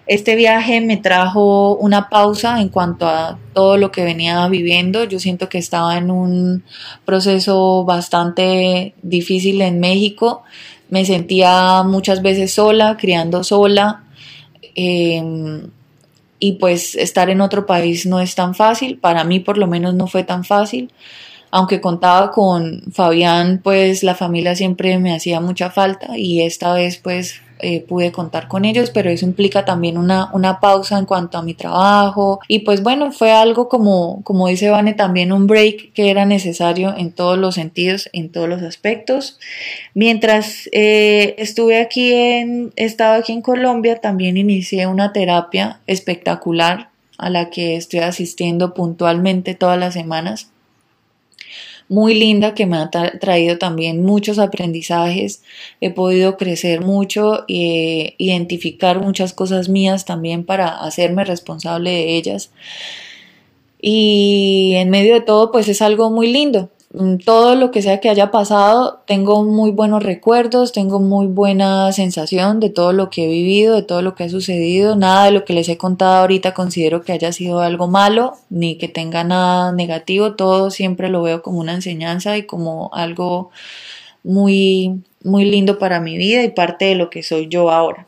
Este 0.08 0.36
viaje 0.36 0.80
me 0.80 0.96
trajo 0.96 1.76
una 1.76 2.08
pausa 2.08 2.62
en 2.62 2.70
cuanto 2.70 3.06
a 3.06 3.38
todo 3.52 3.76
lo 3.76 3.92
que 3.92 4.04
venía 4.04 4.48
viviendo. 4.48 5.04
Yo 5.04 5.20
siento 5.20 5.50
que 5.50 5.58
estaba 5.58 5.98
en 5.98 6.10
un 6.10 6.64
proceso 7.04 7.84
bastante 7.84 8.94
difícil 9.02 9.60
en 9.60 9.80
México. 9.80 10.44
Me 10.88 11.04
sentía 11.04 11.82
muchas 11.82 12.22
veces 12.22 12.54
sola, 12.54 12.96
criando 12.98 13.44
sola. 13.44 14.04
Em, 14.74 15.68
y 16.38 16.52
pues 16.52 16.94
estar 16.94 17.28
en 17.28 17.42
otro 17.42 17.66
país 17.66 18.06
no 18.06 18.18
es 18.20 18.34
tan 18.34 18.54
fácil. 18.54 18.98
Para 18.98 19.24
mí 19.24 19.40
por 19.40 19.58
lo 19.58 19.66
menos 19.66 19.94
no 19.94 20.06
fue 20.06 20.24
tan 20.24 20.42
fácil. 20.42 20.90
Aunque 21.50 21.82
contaba 21.82 22.30
con 22.30 22.82
Fabián, 22.92 23.60
pues 23.62 24.02
la 24.02 24.14
familia 24.14 24.54
siempre 24.54 24.98
me 24.98 25.14
hacía 25.14 25.40
mucha 25.40 25.68
falta 25.70 26.16
y 26.16 26.40
esta 26.42 26.72
vez 26.72 26.96
pues 26.96 27.42
eh, 27.60 27.80
pude 27.80 28.12
contar 28.12 28.48
con 28.48 28.64
ellos, 28.64 28.90
pero 28.90 29.10
eso 29.10 29.24
implica 29.24 29.64
también 29.64 29.98
una, 29.98 30.30
una 30.32 30.60
pausa 30.60 30.98
en 30.98 31.06
cuanto 31.06 31.38
a 31.38 31.42
mi 31.42 31.54
trabajo 31.54 32.40
y 32.48 32.60
pues 32.60 32.82
bueno, 32.82 33.12
fue 33.12 33.32
algo 33.32 33.68
como, 33.68 34.22
como 34.24 34.48
dice 34.48 34.70
Vane, 34.70 34.94
también 34.94 35.32
un 35.32 35.46
break 35.46 35.92
que 35.92 36.10
era 36.10 36.24
necesario 36.24 36.94
en 36.96 37.12
todos 37.12 37.38
los 37.38 37.54
sentidos, 37.54 38.08
en 38.12 38.30
todos 38.30 38.48
los 38.48 38.62
aspectos. 38.62 39.38
Mientras 39.94 40.68
eh, 40.72 41.34
estuve 41.38 41.80
aquí 41.80 42.12
en, 42.12 42.72
he 42.76 42.84
estado 42.84 43.14
aquí 43.14 43.32
en 43.32 43.42
Colombia, 43.42 44.00
también 44.00 44.36
inicié 44.36 44.86
una 44.86 45.12
terapia 45.12 45.80
espectacular 45.86 46.90
a 47.18 47.30
la 47.30 47.50
que 47.50 47.76
estoy 47.76 48.00
asistiendo 48.00 48.74
puntualmente 48.74 49.54
todas 49.54 49.78
las 49.78 49.94
semanas 49.94 50.50
muy 51.88 52.14
linda 52.14 52.54
que 52.54 52.66
me 52.66 52.76
ha 52.76 52.90
traído 52.90 53.58
también 53.58 54.04
muchos 54.04 54.38
aprendizajes. 54.38 55.42
He 55.80 55.90
podido 55.90 56.36
crecer 56.36 56.82
mucho 56.82 57.44
e 57.48 58.14
identificar 58.18 59.00
muchas 59.00 59.32
cosas 59.32 59.68
mías 59.68 60.04
también 60.04 60.44
para 60.44 60.68
hacerme 60.68 61.24
responsable 61.24 61.90
de 61.90 62.16
ellas. 62.16 62.50
Y 63.80 64.72
en 64.76 64.90
medio 64.90 65.14
de 65.14 65.20
todo, 65.20 65.50
pues 65.52 65.68
es 65.68 65.82
algo 65.82 66.10
muy 66.10 66.26
lindo. 66.26 66.70
Mm, 66.90 67.18
todo 67.18 67.54
lo 67.54 67.70
que 67.70 67.82
sea 67.82 68.00
que 68.00 68.08
haya 68.08 68.30
pasado, 68.30 69.02
tengo 69.06 69.44
muy 69.44 69.70
buenos 69.70 70.02
recuerdos, 70.02 70.72
tengo 70.72 71.00
muy 71.00 71.26
buena 71.26 71.92
sensación 71.92 72.60
de 72.60 72.70
todo 72.70 72.92
lo 72.94 73.10
que 73.10 73.24
he 73.24 73.28
vivido, 73.28 73.74
de 73.74 73.82
todo 73.82 74.00
lo 74.00 74.14
que 74.14 74.24
ha 74.24 74.28
sucedido. 74.30 74.96
Nada 74.96 75.26
de 75.26 75.32
lo 75.32 75.44
que 75.44 75.52
les 75.52 75.68
he 75.68 75.76
contado 75.76 76.16
ahorita 76.22 76.54
considero 76.54 77.02
que 77.02 77.12
haya 77.12 77.32
sido 77.32 77.60
algo 77.60 77.88
malo, 77.88 78.34
ni 78.50 78.76
que 78.78 78.88
tenga 78.88 79.22
nada 79.24 79.72
negativo. 79.72 80.34
Todo 80.34 80.70
siempre 80.70 81.10
lo 81.10 81.22
veo 81.22 81.42
como 81.42 81.58
una 81.60 81.74
enseñanza 81.74 82.36
y 82.38 82.44
como 82.44 82.90
algo 82.94 83.50
muy, 84.24 85.02
muy 85.24 85.44
lindo 85.44 85.78
para 85.78 86.00
mi 86.00 86.16
vida 86.16 86.42
y 86.44 86.50
parte 86.50 86.86
de 86.86 86.94
lo 86.96 87.10
que 87.10 87.22
soy 87.22 87.48
yo 87.48 87.70
ahora 87.70 88.07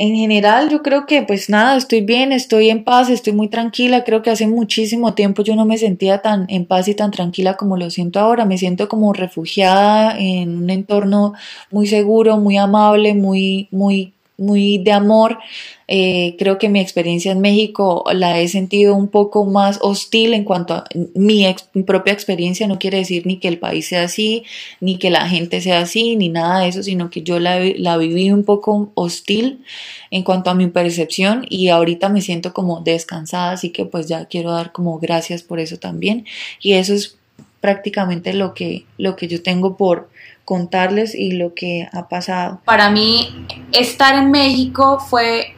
en 0.00 0.16
general 0.16 0.70
yo 0.70 0.82
creo 0.82 1.04
que 1.04 1.20
pues 1.22 1.50
nada, 1.50 1.76
estoy 1.76 2.00
bien, 2.00 2.32
estoy 2.32 2.70
en 2.70 2.84
paz, 2.84 3.10
estoy 3.10 3.34
muy 3.34 3.48
tranquila, 3.48 4.02
creo 4.02 4.22
que 4.22 4.30
hace 4.30 4.46
muchísimo 4.46 5.12
tiempo 5.12 5.42
yo 5.42 5.54
no 5.56 5.66
me 5.66 5.76
sentía 5.76 6.22
tan 6.22 6.46
en 6.48 6.64
paz 6.64 6.88
y 6.88 6.94
tan 6.94 7.10
tranquila 7.10 7.58
como 7.58 7.76
lo 7.76 7.90
siento 7.90 8.18
ahora, 8.18 8.46
me 8.46 8.56
siento 8.56 8.88
como 8.88 9.12
refugiada 9.12 10.18
en 10.18 10.56
un 10.56 10.70
entorno 10.70 11.34
muy 11.70 11.86
seguro, 11.86 12.38
muy 12.38 12.56
amable, 12.56 13.12
muy, 13.12 13.68
muy 13.72 14.14
muy 14.40 14.78
de 14.78 14.92
amor. 14.92 15.38
Eh, 15.86 16.36
creo 16.38 16.58
que 16.58 16.68
mi 16.68 16.80
experiencia 16.80 17.32
en 17.32 17.40
México 17.40 18.04
la 18.12 18.38
he 18.38 18.48
sentido 18.48 18.94
un 18.94 19.08
poco 19.08 19.44
más 19.44 19.78
hostil 19.82 20.34
en 20.34 20.44
cuanto 20.44 20.74
a 20.74 20.84
mi, 21.14 21.46
propia 21.86 22.12
experiencia. 22.12 22.66
No 22.66 22.78
quiere 22.78 22.98
decir 22.98 23.26
ni 23.26 23.38
que 23.38 23.48
el 23.48 23.58
país 23.58 23.88
sea 23.88 24.04
así, 24.04 24.44
ni 24.80 24.98
que 24.98 25.10
la 25.10 25.28
gente 25.28 25.60
sea 25.60 25.80
así, 25.80 26.16
ni 26.16 26.28
nada 26.28 26.60
de 26.60 26.68
eso, 26.68 26.82
sino 26.82 27.10
que 27.10 27.22
yo 27.22 27.38
la, 27.38 27.60
la 27.76 27.96
viví 27.96 28.30
un 28.30 28.44
poco 28.44 28.92
hostil 28.94 29.64
en 30.10 30.22
cuanto 30.22 30.50
a 30.50 30.54
mi 30.54 30.68
percepción 30.68 31.44
y 31.48 31.68
ahorita 31.68 32.08
me 32.08 32.22
siento 32.22 32.52
como 32.52 32.80
descansada, 32.80 33.52
así 33.52 33.70
que 33.70 33.84
pues 33.84 34.06
ya 34.06 34.26
quiero 34.26 34.52
dar 34.52 34.72
como 34.72 34.98
gracias 34.98 35.42
por 35.42 35.60
eso 35.60 35.78
también. 35.78 36.24
Y 36.60 36.72
eso 36.74 36.94
es 36.94 37.16
prácticamente 37.60 38.32
lo 38.32 38.54
que, 38.54 38.84
lo 38.96 39.16
que 39.16 39.28
yo 39.28 39.42
tengo 39.42 39.76
por, 39.76 40.08
contarles 40.50 41.14
y 41.14 41.30
lo 41.30 41.54
que 41.54 41.88
ha 41.92 42.08
pasado. 42.08 42.60
Para 42.64 42.90
mí, 42.90 43.46
estar 43.70 44.16
en 44.16 44.32
México 44.32 44.98
fue 44.98 45.54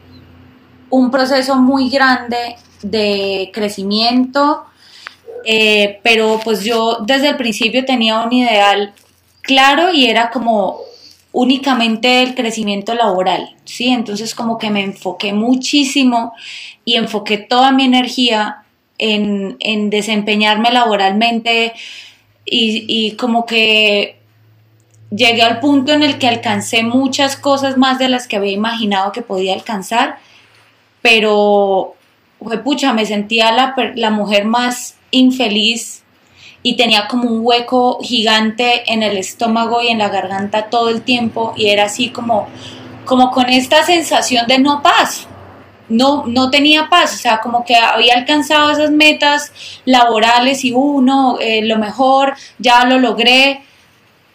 un 0.90 1.10
proceso 1.10 1.56
muy 1.56 1.88
grande 1.88 2.56
de 2.82 3.50
crecimiento, 3.54 4.64
eh, 5.46 5.98
pero 6.02 6.38
pues 6.44 6.62
yo 6.62 6.98
desde 7.06 7.30
el 7.30 7.36
principio 7.38 7.86
tenía 7.86 8.20
un 8.20 8.34
ideal 8.34 8.92
claro 9.40 9.94
y 9.94 10.04
era 10.04 10.28
como 10.28 10.80
únicamente 11.32 12.22
el 12.22 12.34
crecimiento 12.34 12.94
laboral, 12.94 13.56
¿sí? 13.64 13.88
Entonces 13.88 14.34
como 14.34 14.58
que 14.58 14.68
me 14.68 14.82
enfoqué 14.82 15.32
muchísimo 15.32 16.34
y 16.84 16.96
enfoqué 16.96 17.38
toda 17.38 17.72
mi 17.72 17.84
energía 17.84 18.64
en, 18.98 19.88
desempeñarme 19.88 20.70
laboralmente 20.70 21.72
y, 22.44 22.84
y 22.86 23.12
como 23.12 23.46
que 23.46 24.20
llegué 25.14 25.42
al 25.42 25.60
punto 25.60 25.92
en 25.92 26.02
el 26.02 26.18
que 26.18 26.28
alcancé 26.28 26.82
muchas 26.82 27.36
cosas 27.36 27.76
más 27.76 27.98
de 27.98 28.08
las 28.08 28.26
que 28.26 28.36
había 28.36 28.52
imaginado 28.52 29.12
que 29.12 29.22
podía 29.22 29.54
alcanzar, 29.54 30.18
pero, 31.02 31.94
pucha, 32.64 32.92
me 32.92 33.06
sentía 33.06 33.52
la, 33.52 33.74
la 33.94 34.10
mujer 34.10 34.44
más 34.44 34.96
infeliz 35.10 36.02
y 36.62 36.76
tenía 36.76 37.08
como 37.08 37.28
un 37.28 37.40
hueco 37.42 37.98
gigante 38.02 38.90
en 38.92 39.02
el 39.02 39.16
estómago 39.16 39.82
y 39.82 39.88
en 39.88 39.98
la 39.98 40.08
garganta 40.08 40.70
todo 40.70 40.88
el 40.88 41.02
tiempo 41.02 41.52
y 41.56 41.68
era 41.68 41.84
así 41.84 42.10
como, 42.10 42.48
como 43.04 43.32
con 43.32 43.48
esta 43.48 43.84
sensación 43.84 44.46
de 44.46 44.58
no 44.58 44.82
paz. 44.82 45.26
No, 45.88 46.24
no 46.26 46.48
tenía 46.48 46.88
paz, 46.88 47.12
o 47.12 47.18
sea, 47.18 47.40
como 47.40 47.66
que 47.66 47.76
había 47.76 48.14
alcanzado 48.14 48.70
esas 48.70 48.90
metas 48.92 49.52
laborales 49.84 50.64
y 50.64 50.72
uno, 50.72 51.34
uh, 51.34 51.38
lo 51.64 51.76
mejor, 51.76 52.34
ya 52.58 52.84
lo 52.84 52.98
logré, 52.98 53.60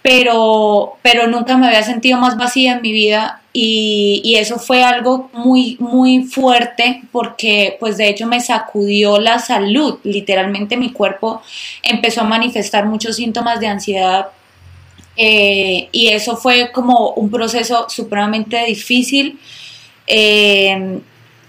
pero, 0.07 0.95
pero 1.01 1.27
nunca 1.27 1.57
me 1.57 1.67
había 1.67 1.83
sentido 1.83 2.17
más 2.17 2.37
vacía 2.37 2.75
en 2.75 2.81
mi 2.81 2.93
vida 2.93 3.41
y, 3.51 4.21
y, 4.23 4.35
eso 4.35 4.57
fue 4.57 4.81
algo 4.81 5.29
muy, 5.33 5.75
muy 5.81 6.23
fuerte 6.23 7.01
porque 7.11 7.75
pues 7.77 7.97
de 7.97 8.07
hecho 8.07 8.25
me 8.25 8.39
sacudió 8.39 9.19
la 9.19 9.39
salud, 9.39 9.99
literalmente 10.03 10.77
mi 10.77 10.93
cuerpo 10.93 11.41
empezó 11.83 12.21
a 12.21 12.23
manifestar 12.23 12.85
muchos 12.85 13.17
síntomas 13.17 13.59
de 13.59 13.67
ansiedad 13.67 14.27
eh, 15.17 15.89
y 15.91 16.07
eso 16.07 16.37
fue 16.37 16.71
como 16.71 17.09
un 17.09 17.29
proceso 17.29 17.89
supremamente 17.89 18.63
difícil. 18.63 19.37
Eh, 20.07 21.01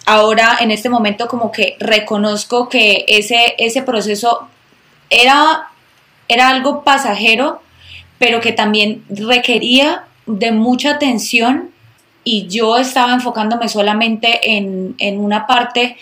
ahora 0.04 0.58
en 0.60 0.72
este 0.72 0.88
momento 0.88 1.28
como 1.28 1.52
que 1.52 1.76
reconozco 1.78 2.68
que 2.68 3.04
ese, 3.06 3.54
ese 3.56 3.82
proceso 3.82 4.48
era, 5.10 5.68
era 6.26 6.48
algo 6.48 6.82
pasajero, 6.82 7.62
pero 8.18 8.40
que 8.40 8.52
también 8.52 9.04
requería 9.08 10.04
de 10.26 10.52
mucha 10.52 10.90
atención 10.90 11.70
y 12.24 12.46
yo 12.48 12.76
estaba 12.76 13.14
enfocándome 13.14 13.68
solamente 13.68 14.56
en, 14.56 15.18
una 15.18 15.46
parte, 15.46 15.96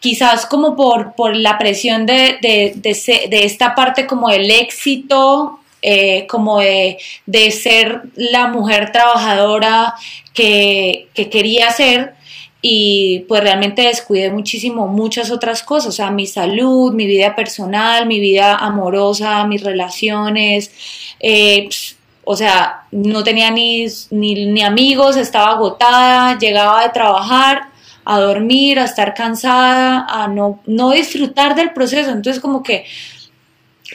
quizás 0.00 0.46
como 0.46 0.74
por, 0.74 1.14
por 1.14 1.36
la 1.36 1.58
presión 1.58 2.06
de, 2.06 2.38
de, 2.40 3.44
esta 3.44 3.74
parte 3.74 4.06
como 4.06 4.30
del 4.30 4.50
éxito, 4.50 5.60
eh, 5.82 6.26
como 6.28 6.60
de, 6.60 6.98
ser 7.50 8.02
la 8.14 8.46
mujer 8.46 8.92
trabajadora 8.92 9.94
que, 10.32 11.08
que 11.12 11.28
quería 11.28 11.70
ser 11.70 12.14
y 12.62 13.20
pues 13.28 13.42
realmente 13.42 13.82
descuidé 13.82 14.30
muchísimo 14.30 14.86
muchas 14.86 15.30
otras 15.30 15.62
cosas, 15.62 15.88
o 15.88 15.92
sea, 15.92 16.10
mi 16.10 16.26
salud, 16.26 16.92
mi 16.92 17.06
vida 17.06 17.34
personal, 17.34 18.06
mi 18.06 18.20
vida 18.20 18.56
amorosa, 18.56 19.46
mis 19.46 19.62
relaciones, 19.62 20.70
eh, 21.20 21.68
o 22.24 22.36
sea, 22.36 22.84
no 22.92 23.24
tenía 23.24 23.50
ni, 23.50 23.86
ni, 24.10 24.62
amigos, 24.62 25.16
estaba 25.16 25.52
agotada, 25.52 26.38
llegaba 26.38 26.82
de 26.82 26.90
trabajar 26.90 27.70
a 28.04 28.20
dormir, 28.20 28.78
a 28.78 28.84
estar 28.84 29.14
cansada, 29.14 30.06
a 30.08 30.28
no, 30.28 30.60
no 30.66 30.90
disfrutar 30.90 31.54
del 31.54 31.72
proceso, 31.72 32.10
entonces 32.10 32.40
como 32.40 32.62
que 32.62 32.84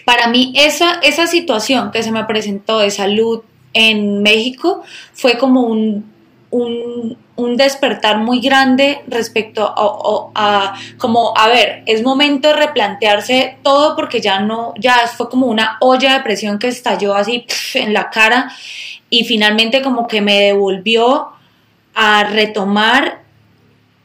para 0.05 0.27
mí 0.27 0.53
esa, 0.55 0.95
esa 1.03 1.27
situación 1.27 1.91
que 1.91 2.03
se 2.03 2.11
me 2.11 2.25
presentó 2.25 2.79
de 2.79 2.91
salud 2.91 3.41
en 3.73 4.23
México 4.23 4.83
fue 5.13 5.37
como 5.37 5.61
un 5.61 6.14
un, 6.49 7.17
un 7.35 7.57
despertar 7.57 8.17
muy 8.17 8.39
grande 8.39 9.01
respecto 9.07 9.73
a, 9.75 10.73
como, 10.97 11.37
a 11.37 11.47
ver, 11.47 11.83
es 11.85 12.03
momento 12.03 12.49
de 12.49 12.55
replantearse 12.55 13.57
todo 13.63 13.95
porque 13.95 14.21
ya 14.21 14.39
no, 14.39 14.73
ya 14.79 14.95
fue 15.07 15.29
como 15.29 15.47
una 15.47 15.77
olla 15.81 16.17
de 16.17 16.23
presión 16.23 16.59
que 16.59 16.67
estalló 16.67 17.15
así 17.15 17.45
en 17.73 17.93
la 17.93 18.09
cara 18.09 18.51
y 19.09 19.25
finalmente 19.25 19.81
como 19.81 20.07
que 20.07 20.21
me 20.21 20.39
devolvió 20.39 21.29
a 21.93 22.23
retomar 22.25 23.21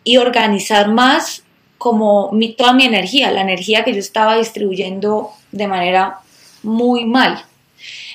y 0.04 0.16
organizar 0.16 0.88
más 0.88 1.44
como 1.78 2.30
mi, 2.32 2.52
toda 2.52 2.73
mi 2.73 2.85
energía, 2.85 3.30
la 3.30 3.40
energía 3.40 3.85
que 3.85 3.92
yo 3.92 4.00
estaba 4.00 4.37
distribuyendo 4.37 5.30
de 5.52 5.66
manera 5.66 6.18
muy 6.62 7.04
mal. 7.04 7.44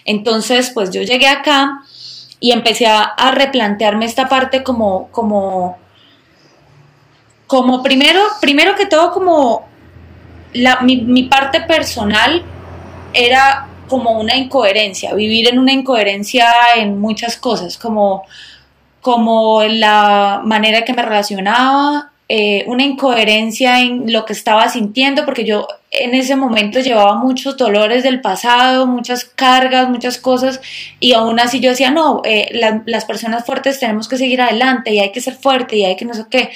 Entonces, 0.03 0.71
pues 0.73 0.91
yo 0.91 1.01
llegué 1.01 1.27
acá 1.27 1.81
y 2.39 2.51
empecé 2.51 2.87
a, 2.87 3.15
replantearme 3.31 4.05
esta 4.05 4.27
parte 4.27 4.63
como, 4.63 5.09
como, 5.11 5.77
como 7.47 7.81
primero, 7.83 8.21
primero 8.41 8.75
que 8.75 8.85
todo 8.85 9.11
como 9.11 9.67
la, 10.53 10.81
mi, 10.81 10.97
mi 10.97 11.23
parte 11.23 11.61
personal 11.61 12.43
era 13.13 13.67
como 13.87 14.19
una 14.19 14.35
incoherencia, 14.35 15.13
vivir 15.13 15.47
en 15.47 15.59
una 15.59 15.71
incoherencia 15.71 16.47
en 16.75 16.99
muchas 16.99 17.37
cosas, 17.37 17.77
como, 17.77 18.23
como 19.01 19.63
la 19.63 20.41
manera 20.43 20.83
que 20.83 20.93
me 20.93 21.03
relacionaba, 21.03 22.11
eh, 22.27 22.63
una 22.65 22.83
incoherencia 22.83 23.81
en 23.81 24.11
lo 24.11 24.25
que 24.25 24.33
estaba 24.33 24.67
sintiendo, 24.69 25.25
porque 25.25 25.45
yo 25.45 25.67
en 25.91 26.15
ese 26.15 26.35
momento 26.35 26.79
llevaba 26.79 27.15
muchos 27.15 27.55
dolores 27.55 28.03
del 28.03 28.19
pasado, 28.19 28.87
muchas 28.87 29.25
cargas, 29.25 29.89
muchas 29.89 30.17
cosas, 30.17 30.59
y 30.99 31.13
aún 31.13 31.39
así 31.39 31.59
yo 31.59 31.69
decía, 31.69 31.91
no, 31.91 32.21
eh, 32.25 32.49
las 32.85 33.05
personas 33.05 33.45
fuertes 33.45 33.79
tenemos 33.79 34.07
que 34.07 34.17
seguir 34.17 34.41
adelante 34.41 34.91
y 34.91 34.99
hay 34.99 35.11
que 35.11 35.21
ser 35.21 35.35
fuerte 35.35 35.77
y 35.77 35.85
hay 35.85 35.95
que 35.95 36.05
no 36.05 36.15
sé 36.15 36.25
qué. 36.29 36.49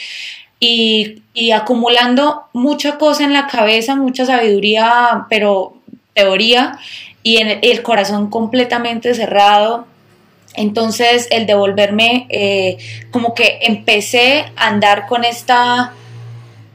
Y, 0.59 1.21
y 1.33 1.51
acumulando 1.51 2.45
mucha 2.51 2.97
cosa 2.97 3.23
en 3.23 3.33
la 3.33 3.47
cabeza, 3.47 3.95
mucha 3.95 4.25
sabiduría, 4.25 5.27
pero 5.29 5.75
teoría, 6.13 6.79
y 7.21 7.37
en 7.37 7.59
el 7.61 7.83
corazón 7.83 8.29
completamente 8.29 9.13
cerrado 9.13 9.85
entonces 10.55 11.27
el 11.31 11.45
devolverme, 11.45 12.27
eh, 12.29 12.77
como 13.11 13.33
que 13.33 13.59
empecé 13.61 14.45
a 14.55 14.67
andar 14.67 15.07
con 15.07 15.23
esta, 15.23 15.93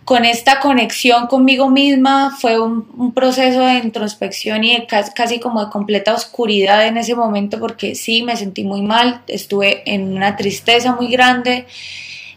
con 0.04 0.24
esta 0.24 0.60
conexión 0.60 1.26
conmigo 1.26 1.70
misma, 1.70 2.36
fue 2.40 2.60
un, 2.60 3.12
proceso 3.14 3.60
de 3.60 3.78
introspección 3.78 4.64
y 4.64 4.86
casi, 4.86 5.40
como 5.40 5.64
de 5.64 5.70
completa 5.70 6.14
oscuridad 6.14 6.86
en 6.86 6.96
ese 6.96 7.14
momento 7.14 7.58
porque 7.58 7.94
sí, 7.94 8.22
me 8.22 8.36
sentí 8.36 8.64
muy 8.64 8.82
mal, 8.82 9.22
estuve 9.26 9.82
en 9.92 10.14
una 10.14 10.36
tristeza 10.36 10.94
muy 10.94 11.08
grande. 11.08 11.66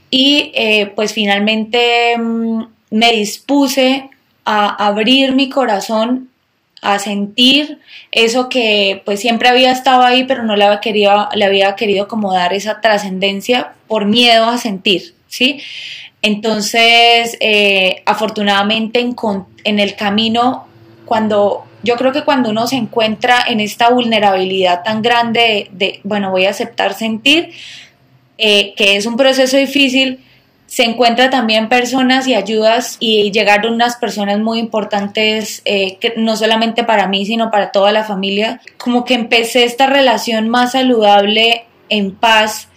Y 0.09 0.51
eh, 0.55 0.93
pues 0.95 1.11
finalmente 1.11 2.17
mm, 2.17 2.63
me 2.91 3.11
dispuse 3.11 4.09
a 4.45 4.87
abrir 4.87 5.33
mi 5.35 5.49
corazón 5.49 6.29
a 6.93 6.99
sentir 6.99 7.79
eso 8.11 8.47
que 8.47 9.01
pues 9.05 9.19
siempre 9.19 9.49
había 9.49 9.71
estado 9.71 10.03
ahí, 10.03 10.23
pero 10.23 10.43
no 10.43 10.55
le 10.55 10.63
había 10.63 10.79
querido, 10.79 11.27
le 11.33 11.43
había 11.43 11.75
querido 11.75 12.07
como 12.07 12.33
dar 12.33 12.53
esa 12.53 12.79
trascendencia 12.79 13.73
por 13.87 14.05
miedo 14.05 14.45
a 14.45 14.57
sentir, 14.57 15.13
¿sí? 15.27 15.59
Entonces, 16.21 17.37
eh, 17.41 18.01
afortunadamente 18.05 19.01
en, 19.01 19.15
en 19.65 19.79
el 19.79 19.95
camino, 19.95 20.65
cuando 21.05 21.65
yo 21.83 21.95
creo 21.95 22.13
que 22.13 22.23
cuando 22.23 22.51
uno 22.51 22.67
se 22.67 22.77
encuentra 22.77 23.43
en 23.47 23.59
esta 23.59 23.89
vulnerabilidad 23.89 24.83
tan 24.83 25.01
grande 25.01 25.69
de, 25.71 25.99
bueno, 26.03 26.31
voy 26.31 26.45
a 26.45 26.51
aceptar 26.51 26.93
sentir, 26.93 27.51
eh, 28.37 28.73
que 28.75 28.95
es 28.95 29.05
un 29.05 29.17
proceso 29.17 29.57
difícil, 29.57 30.19
se 30.67 30.83
encuentra 30.83 31.29
también 31.29 31.69
personas 31.69 32.27
y 32.27 32.35
ayudas 32.35 32.97
y 32.99 33.31
llegaron 33.31 33.73
unas 33.73 33.95
personas 33.95 34.39
muy 34.39 34.59
importantes, 34.59 35.61
eh, 35.63 35.97
que 35.97 36.13
no 36.17 36.35
solamente 36.35 36.83
para 36.83 37.07
mí, 37.07 37.25
sino 37.25 37.49
para 37.49 37.71
toda 37.71 37.93
la 37.93 38.03
familia. 38.03 38.61
Como 38.77 39.05
que 39.05 39.13
empecé 39.13 39.63
esta 39.63 39.87
relación 39.87 40.49
más 40.49 40.73
saludable, 40.73 41.65
en 41.89 42.13
paz, 42.13 42.67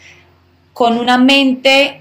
con 0.72 0.98
una 0.98 1.18
mente 1.18 2.00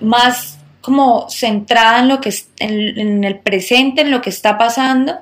más 0.00 0.58
como 0.80 1.28
centrada 1.28 2.00
en 2.00 2.08
lo 2.08 2.20
que 2.20 2.32
en, 2.60 2.98
en 2.98 3.24
el 3.24 3.38
presente, 3.40 4.02
en 4.02 4.12
lo 4.12 4.22
que 4.22 4.30
está 4.30 4.56
pasando 4.56 5.18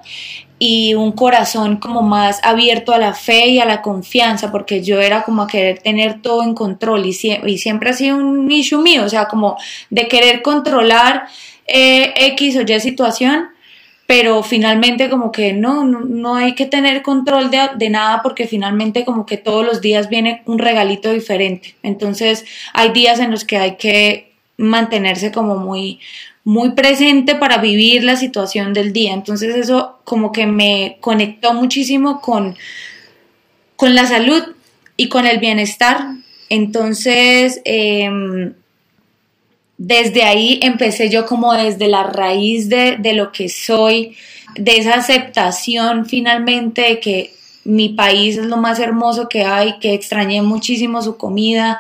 y 0.59 0.95
un 0.95 1.13
corazón 1.13 1.77
como 1.77 2.03
más 2.03 2.41
abierto 2.43 2.93
a 2.93 2.99
la 2.99 3.15
fe 3.15 3.49
y 3.49 3.61
a 3.61 3.65
la 3.65 3.81
confianza, 3.83 4.51
porque 4.51 4.83
yo 4.83 5.01
era 5.01 5.23
como 5.23 5.43
a 5.43 5.47
querer 5.47 5.79
tener 5.79 6.21
todo 6.21 6.43
en 6.43 6.55
control 6.55 7.07
y, 7.07 7.11
y 7.47 7.59
siempre 7.59 7.91
ha 7.91 7.93
sido 7.93 8.17
un 8.17 8.51
issue 8.51 8.83
mío, 8.83 9.05
o 9.05 9.09
sea, 9.09 9.27
como 9.27 9.57
de 9.91 10.09
querer 10.09 10.43
controlar 10.43 11.29
eh, 11.67 12.13
X 12.17 12.57
o 12.57 12.63
Y 12.63 12.81
situación, 12.81 13.49
pero 14.07 14.43
finalmente 14.43 15.11
como 15.11 15.31
que 15.31 15.53
no, 15.53 15.85
no, 15.85 16.35
hay 16.35 16.55
que 16.55 16.65
tener 16.65 17.03
control 17.03 17.51
de, 17.51 17.69
de, 17.77 17.91
nada 17.91 18.23
porque 18.23 18.47
finalmente 18.47 19.05
como 19.05 19.27
que 19.27 19.37
todos 19.37 19.65
los 19.67 19.83
días 19.83 20.09
viene 20.09 20.43
un 20.47 20.59
regalito 20.59 21.13
diferente. 21.13 21.77
Entonces 21.83 22.47
hay 22.73 22.91
días 22.93 23.21
en 23.21 23.31
los 23.31 23.45
que 23.45 23.59
hay 23.59 23.77
que 23.77 24.33
mantenerse 24.57 25.31
como 25.31 25.57
muy, 25.57 26.01
muy 26.49 26.71
presente 26.71 27.35
para 27.35 27.59
vivir 27.59 28.05
la 28.05 28.17
situación 28.17 28.73
del 28.73 28.95
día. 28.95 29.13
Entonces 29.13 29.55
eso 29.55 29.99
como 30.05 30.33
que 30.33 30.47
me 30.47 30.97
conectó 31.01 31.53
muchísimo 31.53 32.23
con, 32.23 32.57
con 33.77 33.95
la 33.95 34.07
salud 34.07 34.43
y 34.97 35.11
con 35.11 35.27
el 35.27 35.41
bienestar. 35.41 36.07
Entonces, 36.49 37.61
em, 37.67 38.55
desde 39.77 40.23
ahí 40.23 40.59
empecé 40.63 41.11
yo 41.11 41.27
como 41.27 41.53
desde 41.53 41.87
la 41.87 42.05
raíz 42.05 42.71
de, 42.71 42.97
de 42.97 43.13
lo 43.13 43.31
que 43.31 43.51
soy, 43.51 44.17
de 44.55 44.79
esa 44.79 44.95
aceptación 44.95 46.07
finalmente 46.07 46.81
de 46.81 46.99
que 46.99 47.35
mi 47.65 47.91
país 47.91 48.39
es 48.39 48.47
lo 48.47 48.57
más 48.57 48.79
hermoso 48.79 49.29
que 49.29 49.45
hay, 49.45 49.79
que 49.81 49.93
extrañé 49.93 50.41
muchísimo 50.41 51.03
su 51.03 51.19
comida, 51.19 51.79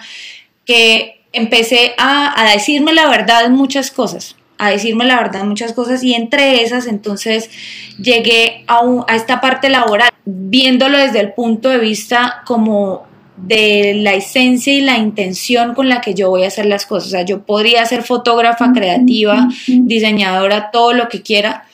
que 0.66 1.22
empecé 1.32 1.94
a, 1.96 2.38
a 2.38 2.52
decirme 2.52 2.92
la 2.92 3.08
verdad 3.08 3.46
en 3.46 3.52
muchas 3.52 3.90
cosas 3.90 4.34
a 4.58 4.70
decirme 4.70 5.04
la 5.04 5.16
verdad 5.16 5.44
muchas 5.44 5.72
cosas 5.72 6.02
y 6.02 6.14
entre 6.14 6.62
esas 6.62 6.86
entonces 6.86 7.50
llegué 7.98 8.64
a, 8.66 8.80
a 9.06 9.16
esta 9.16 9.40
parte 9.40 9.68
laboral 9.68 10.10
viéndolo 10.24 10.98
desde 10.98 11.20
el 11.20 11.32
punto 11.32 11.68
de 11.70 11.78
vista 11.78 12.42
como 12.44 13.08
de 13.46 13.94
la 13.94 14.14
esencia 14.14 14.72
y 14.72 14.80
la 14.80 14.98
intención 14.98 15.74
con 15.74 15.88
la 15.88 16.00
que 16.00 16.14
yo 16.14 16.28
voy 16.30 16.44
a 16.44 16.48
hacer 16.48 16.66
las 16.66 16.86
cosas. 16.86 17.08
O 17.08 17.10
sea, 17.10 17.22
yo 17.22 17.44
podría 17.44 17.84
ser 17.86 18.02
fotógrafa, 18.02 18.72
creativa, 18.72 19.48
diseñadora, 19.66 20.70
todo 20.70 20.92
lo 20.92 21.08
que 21.08 21.22
quiera, 21.22 21.64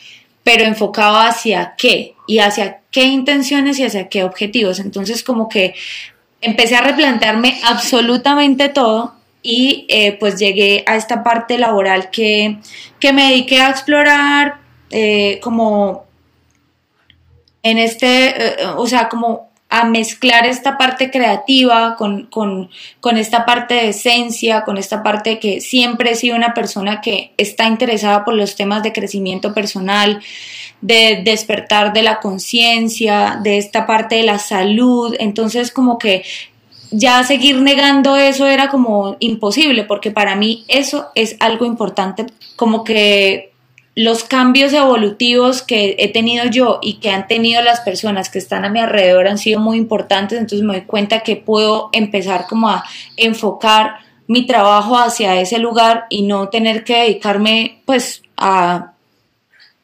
pero 0.42 0.64
enfocado 0.64 1.16
hacia 1.16 1.74
qué 1.78 2.14
y 2.26 2.40
hacia 2.40 2.80
qué 2.90 3.04
intenciones 3.04 3.78
y 3.78 3.84
hacia 3.84 4.08
qué 4.08 4.24
objetivos. 4.24 4.78
Entonces, 4.78 5.24
como 5.24 5.48
que 5.48 5.74
empecé 6.40 6.76
a 6.76 6.82
replantearme 6.82 7.58
absolutamente 7.64 8.68
todo 8.68 9.14
y 9.44 9.84
eh, 9.88 10.16
pues 10.18 10.38
llegué 10.40 10.82
a 10.86 10.96
esta 10.96 11.22
parte 11.22 11.58
laboral 11.58 12.10
que, 12.10 12.58
me 13.12 13.28
dediqué 13.28 13.60
a 13.60 13.68
explorar 13.68 14.56
eh, 14.90 15.38
como 15.42 16.06
en 17.62 17.76
este, 17.76 18.62
eh, 18.62 18.66
o 18.76 18.86
sea, 18.86 19.10
como 19.10 19.52
a 19.68 19.84
mezclar 19.84 20.46
esta 20.46 20.78
parte 20.78 21.10
creativa 21.10 21.96
con, 21.96 22.26
con, 22.30 22.70
esta 23.18 23.44
parte 23.44 23.74
de 23.74 23.88
esencia, 23.88 24.62
con 24.64 24.78
esta 24.78 25.02
parte 25.02 25.38
que 25.38 25.60
siempre 25.60 26.12
he 26.12 26.14
sido 26.14 26.36
una 26.36 26.54
persona 26.54 27.02
que 27.02 27.32
está 27.36 27.66
interesada 27.66 28.24
por 28.24 28.34
los 28.34 28.56
temas 28.56 28.82
de 28.82 28.92
crecimiento 28.92 29.52
personal, 29.52 30.22
de 30.80 31.22
despertar 31.24 31.92
de 31.92 32.02
la 32.02 32.20
conciencia, 32.20 33.40
de 33.42 33.58
esta 33.58 33.84
parte 33.86 34.14
de 34.14 34.22
la 34.22 34.38
salud. 34.38 35.16
Entonces 35.18 35.70
como 35.72 35.98
que 35.98 36.24
ya 36.96 37.24
seguir 37.24 37.60
negando 37.60 38.16
eso 38.16 38.46
era 38.46 38.68
como 38.68 39.16
imposible, 39.18 39.84
porque 39.84 40.10
para 40.10 40.36
mí 40.36 40.64
eso 40.68 41.08
es 41.14 41.36
algo 41.40 41.64
importante, 41.64 42.26
como 42.56 42.84
que 42.84 43.52
los 43.96 44.24
cambios 44.24 44.72
evolutivos 44.72 45.62
que 45.62 45.96
he 45.98 46.08
tenido 46.08 46.46
yo 46.46 46.78
y 46.82 46.94
que 46.94 47.10
han 47.10 47.28
tenido 47.28 47.62
las 47.62 47.80
personas 47.80 48.28
que 48.28 48.38
están 48.38 48.64
a 48.64 48.68
mi 48.68 48.80
alrededor 48.80 49.28
han 49.28 49.38
sido 49.38 49.60
muy 49.60 49.76
importantes, 49.76 50.38
entonces 50.38 50.66
me 50.66 50.74
doy 50.74 50.82
cuenta 50.82 51.20
que 51.20 51.36
puedo 51.36 51.90
empezar 51.92 52.46
como 52.48 52.68
a 52.68 52.84
enfocar 53.16 53.96
mi 54.26 54.46
trabajo 54.46 54.96
hacia 54.96 55.40
ese 55.40 55.58
lugar 55.58 56.06
y 56.10 56.22
no 56.22 56.48
tener 56.48 56.84
que 56.84 56.96
dedicarme 56.96 57.82
pues 57.84 58.22
a 58.36 58.92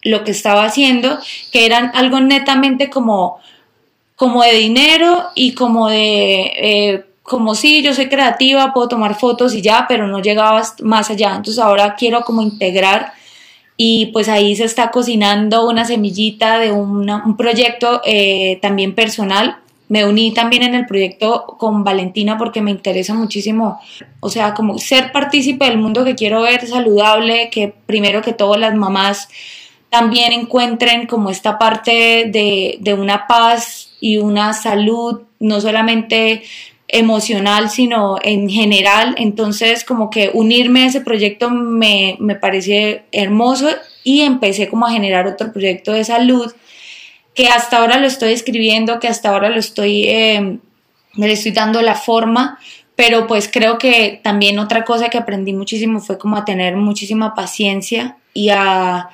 lo 0.02 0.24
que 0.24 0.30
estaba 0.30 0.64
haciendo, 0.64 1.18
que 1.52 1.66
eran 1.66 1.92
algo 1.94 2.20
netamente 2.20 2.88
como 2.88 3.38
como 4.20 4.42
de 4.42 4.52
dinero 4.52 5.30
y 5.34 5.54
como 5.54 5.88
de, 5.88 6.52
eh, 6.54 7.04
como 7.22 7.54
si 7.54 7.80
yo 7.80 7.94
soy 7.94 8.10
creativa, 8.10 8.74
puedo 8.74 8.86
tomar 8.86 9.14
fotos 9.14 9.54
y 9.54 9.62
ya, 9.62 9.86
pero 9.88 10.08
no 10.08 10.20
llegaba 10.20 10.62
más 10.82 11.08
allá. 11.08 11.36
Entonces 11.36 11.58
ahora 11.58 11.94
quiero 11.94 12.20
como 12.20 12.42
integrar 12.42 13.14
y 13.78 14.10
pues 14.12 14.28
ahí 14.28 14.54
se 14.56 14.64
está 14.64 14.90
cocinando 14.90 15.66
una 15.66 15.86
semillita 15.86 16.58
de 16.58 16.70
un 16.70 17.34
proyecto 17.38 18.02
eh, 18.04 18.58
también 18.60 18.94
personal 18.94 19.56
me 19.88 20.04
uní 20.04 20.34
también 20.34 20.64
en 20.64 20.74
el 20.74 20.84
proyecto 20.84 21.56
con 21.58 21.82
Valentina 21.82 22.36
porque 22.36 22.60
me 22.60 22.70
interesa 22.70 23.14
muchísimo, 23.14 23.80
o 24.20 24.28
sea, 24.28 24.52
como 24.52 24.78
ser 24.78 25.12
partícipe 25.12 25.64
del 25.64 25.78
mundo 25.78 26.04
que 26.04 26.14
quiero 26.14 26.42
ver 26.42 26.64
saludable, 26.64 27.48
que 27.50 27.74
primero 27.86 28.20
que 28.20 28.34
todo 28.34 28.56
las 28.56 28.74
mamás 28.74 29.28
también 29.88 30.32
encuentren 30.32 31.06
como 31.06 31.30
esta 31.30 31.58
parte 31.58 32.26
de, 32.30 32.76
de 32.80 32.94
una 32.94 33.26
paz 33.26 33.89
y 34.00 34.16
una 34.16 34.52
salud, 34.52 35.22
no 35.38 35.60
solamente 35.60 36.42
emocional, 36.88 37.70
sino 37.70 38.18
en 38.22 38.48
general. 38.48 39.14
Entonces, 39.18 39.84
como 39.84 40.10
que 40.10 40.30
unirme 40.32 40.82
a 40.82 40.86
ese 40.86 41.00
proyecto 41.00 41.50
me, 41.50 42.16
me 42.18 42.34
parece 42.34 43.04
hermoso 43.12 43.68
y 44.02 44.22
empecé 44.22 44.68
como 44.68 44.86
a 44.86 44.90
generar 44.90 45.26
otro 45.26 45.52
proyecto 45.52 45.92
de 45.92 46.04
salud 46.04 46.52
que 47.34 47.48
hasta 47.48 47.78
ahora 47.78 47.98
lo 47.98 48.06
estoy 48.06 48.32
escribiendo, 48.32 49.00
que 49.00 49.08
hasta 49.08 49.30
ahora 49.30 49.50
lo 49.50 49.58
estoy, 49.58 50.04
eh, 50.08 50.58
le 51.14 51.32
estoy 51.32 51.52
dando 51.52 51.80
la 51.82 51.94
forma, 51.94 52.58
pero 52.96 53.26
pues 53.26 53.48
creo 53.50 53.78
que 53.78 54.20
también 54.22 54.58
otra 54.58 54.84
cosa 54.84 55.08
que 55.08 55.18
aprendí 55.18 55.52
muchísimo 55.52 56.00
fue 56.00 56.18
como 56.18 56.36
a 56.36 56.44
tener 56.44 56.76
muchísima 56.76 57.34
paciencia 57.34 58.16
y 58.34 58.50
a, 58.50 59.08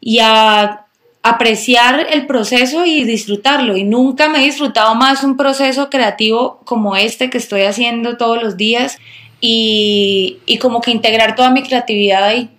y 0.00 0.20
a 0.20 0.83
apreciar 1.24 2.06
el 2.12 2.26
proceso 2.26 2.86
y 2.86 3.02
disfrutarlo. 3.02 3.76
Y 3.76 3.82
nunca 3.82 4.28
me 4.28 4.38
he 4.38 4.44
disfrutado 4.44 4.94
más 4.94 5.24
un 5.24 5.36
proceso 5.36 5.90
creativo 5.90 6.60
como 6.64 6.94
este 6.94 7.30
que 7.30 7.38
estoy 7.38 7.62
haciendo 7.62 8.16
todos 8.16 8.40
los 8.40 8.56
días 8.56 8.98
y, 9.40 10.38
y 10.46 10.58
como 10.58 10.80
que 10.80 10.92
integrar 10.92 11.34
toda 11.34 11.50
mi 11.50 11.64
creatividad 11.64 12.24
ahí. 12.24 12.50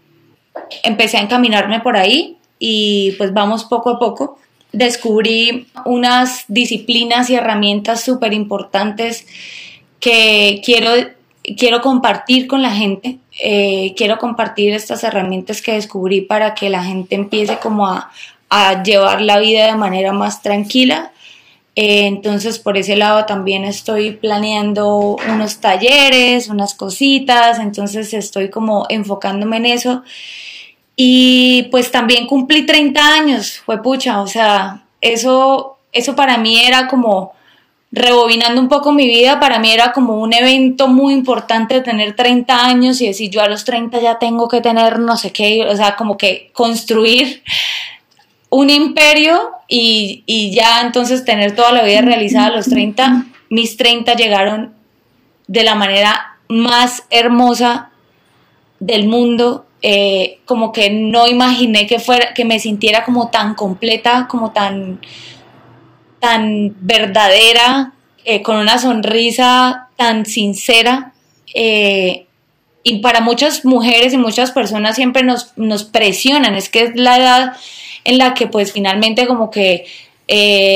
Empecé 0.84 1.18
a 1.18 1.22
encaminarme 1.22 1.80
por 1.80 1.96
ahí 1.96 2.38
y 2.60 3.14
pues 3.18 3.34
vamos 3.34 3.64
poco 3.64 3.92
a 3.92 4.00
poco 4.00 4.38
descubrí 4.76 5.68
unas 5.86 6.46
disciplinas 6.48 7.30
y 7.30 7.36
herramientas 7.36 8.04
súper 8.04 8.34
importantes 8.34 9.26
que 10.00 10.62
quiero, 10.64 10.92
quiero 11.58 11.82
compartir 11.82 12.48
con 12.48 12.62
la 12.62 12.72
gente. 12.72 13.18
Eh, 13.42 13.94
quiero 13.98 14.18
compartir 14.18 14.74
estas 14.74 15.04
herramientas 15.04 15.62
que 15.62 15.74
descubrí 15.74 16.22
para 16.22 16.56
que 16.56 16.70
la 16.70 16.84
gente 16.84 17.16
empiece 17.16 17.58
como 17.58 17.88
a, 17.88 18.12
llevar 18.84 19.22
la 19.22 19.40
vida 19.40 19.68
de 19.68 19.76
manera 19.76 20.12
más 20.14 20.42
tranquila. 20.42 21.12
Eh, 21.76 22.06
entonces 22.06 22.58
por 22.58 22.78
ese 22.78 22.96
lado 22.96 23.26
también 23.26 23.66
estoy 23.66 24.12
planeando 24.12 25.18
unos 25.30 25.60
talleres, 25.60 26.48
unas 26.48 26.74
cositas, 26.74 27.60
entonces 27.60 28.14
estoy 28.14 28.50
como 28.50 28.86
enfocándome 28.90 29.58
en 29.58 29.66
eso. 29.66 30.04
Y 30.96 31.64
pues 31.72 31.92
también 31.92 32.28
cumplí 32.28 32.66
30 32.66 33.14
años, 33.16 33.62
fue 33.66 33.84
pucha, 33.84 34.22
o 34.22 34.28
sea, 34.28 34.86
eso, 35.02 35.78
eso 35.92 36.16
para 36.16 36.38
mí 36.38 36.64
era 36.64 36.88
como, 36.88 37.36
rebobinando 37.96 38.60
un 38.60 38.68
poco 38.68 38.92
mi 38.92 39.08
vida, 39.08 39.40
para 39.40 39.58
mí 39.58 39.72
era 39.72 39.94
como 39.94 40.18
un 40.18 40.34
evento 40.34 40.90
muy 40.90 41.14
importante 41.14 41.80
tener 41.80 42.14
30 42.14 42.66
años 42.66 43.00
y 43.00 43.08
decir, 43.08 43.30
yo 43.32 43.42
a 43.42 43.48
los 43.48 43.64
30 43.64 44.02
ya 44.02 44.20
tengo 44.20 44.50
que 44.50 44.60
tener 44.60 45.00
no 45.00 45.16
sé 45.16 45.32
qué, 45.32 45.66
o 45.66 45.76
sea, 45.76 45.96
como 45.96 46.18
que 46.18 46.52
construir 46.54 47.42
un 48.56 48.70
imperio 48.70 49.52
y, 49.68 50.24
y 50.26 50.52
ya 50.52 50.82
entonces 50.82 51.26
tener 51.26 51.56
toda 51.56 51.72
la 51.72 51.84
vida 51.84 52.02
realizada 52.02 52.48
a 52.48 52.56
los 52.56 52.68
30. 52.68 53.26
Mis 53.50 53.78
30 53.78 54.14
llegaron 54.16 54.74
de 55.48 55.64
la 55.64 55.76
manera 55.76 56.38
más 56.48 57.04
hermosa 57.10 57.90
del 58.80 59.08
mundo 59.08 59.66
eh, 59.88 60.40
como 60.46 60.72
que 60.72 60.90
no 60.90 61.28
imaginé 61.28 61.86
que 61.86 62.00
fuera, 62.00 62.34
que 62.34 62.44
me 62.44 62.60
sintiera 62.60 63.04
como 63.04 63.30
tan 63.30 63.54
completa, 63.54 64.26
como 64.28 64.52
tan, 64.52 65.00
tan 66.20 66.76
verdadera, 66.80 67.94
eh, 68.24 68.42
con 68.42 68.56
una 68.56 68.80
sonrisa 68.80 69.90
tan 69.96 70.26
sincera. 70.26 71.14
Eh, 71.54 72.26
y 72.82 72.98
para 73.00 73.22
muchas 73.22 73.64
mujeres 73.64 74.14
y 74.14 74.18
muchas 74.18 74.52
personas 74.52 74.96
siempre 74.96 75.24
nos, 75.24 75.56
nos, 75.56 75.84
presionan, 75.84 76.56
es 76.56 76.70
que 76.70 76.84
es 76.84 76.96
la 76.96 77.18
edad 77.18 77.54
en 78.06 78.18
la 78.18 78.34
que 78.34 78.48
pues 78.48 78.72
finalmente 78.72 79.28
como 79.28 79.52
que 79.52 79.86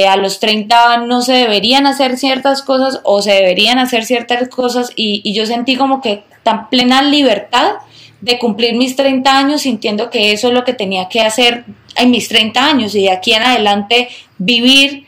a 0.07 0.15
los 0.17 0.39
30 0.39 0.97
no 1.07 1.21
se 1.21 1.33
deberían 1.33 1.87
hacer 1.87 2.17
ciertas 2.17 2.61
cosas 2.61 2.99
o 3.03 3.21
se 3.21 3.31
deberían 3.31 3.79
hacer 3.79 4.05
ciertas 4.05 4.49
cosas 4.49 4.91
y, 4.95 5.21
y 5.23 5.33
yo 5.33 5.45
sentí 5.45 5.75
como 5.75 6.01
que 6.01 6.23
tan 6.43 6.69
plena 6.69 7.01
libertad 7.01 7.77
de 8.21 8.37
cumplir 8.37 8.75
mis 8.75 8.95
30 8.95 9.37
años 9.37 9.61
sintiendo 9.61 10.09
que 10.09 10.33
eso 10.33 10.49
es 10.49 10.53
lo 10.53 10.65
que 10.65 10.73
tenía 10.73 11.07
que 11.07 11.21
hacer 11.21 11.65
en 11.95 12.11
mis 12.11 12.27
30 12.27 12.63
años 12.63 12.95
y 12.95 13.03
de 13.03 13.11
aquí 13.11 13.33
en 13.33 13.43
adelante 13.43 14.09
vivir, 14.37 15.05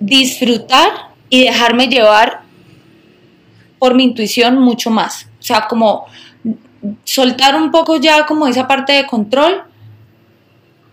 disfrutar 0.00 0.90
y 1.28 1.44
dejarme 1.44 1.88
llevar 1.88 2.42
por 3.78 3.94
mi 3.94 4.04
intuición 4.04 4.58
mucho 4.58 4.90
más. 4.90 5.28
O 5.40 5.42
sea, 5.42 5.66
como 5.68 6.06
soltar 7.04 7.56
un 7.56 7.70
poco 7.70 7.96
ya 7.96 8.26
como 8.26 8.46
esa 8.46 8.68
parte 8.68 8.92
de 8.92 9.06
control 9.06 9.62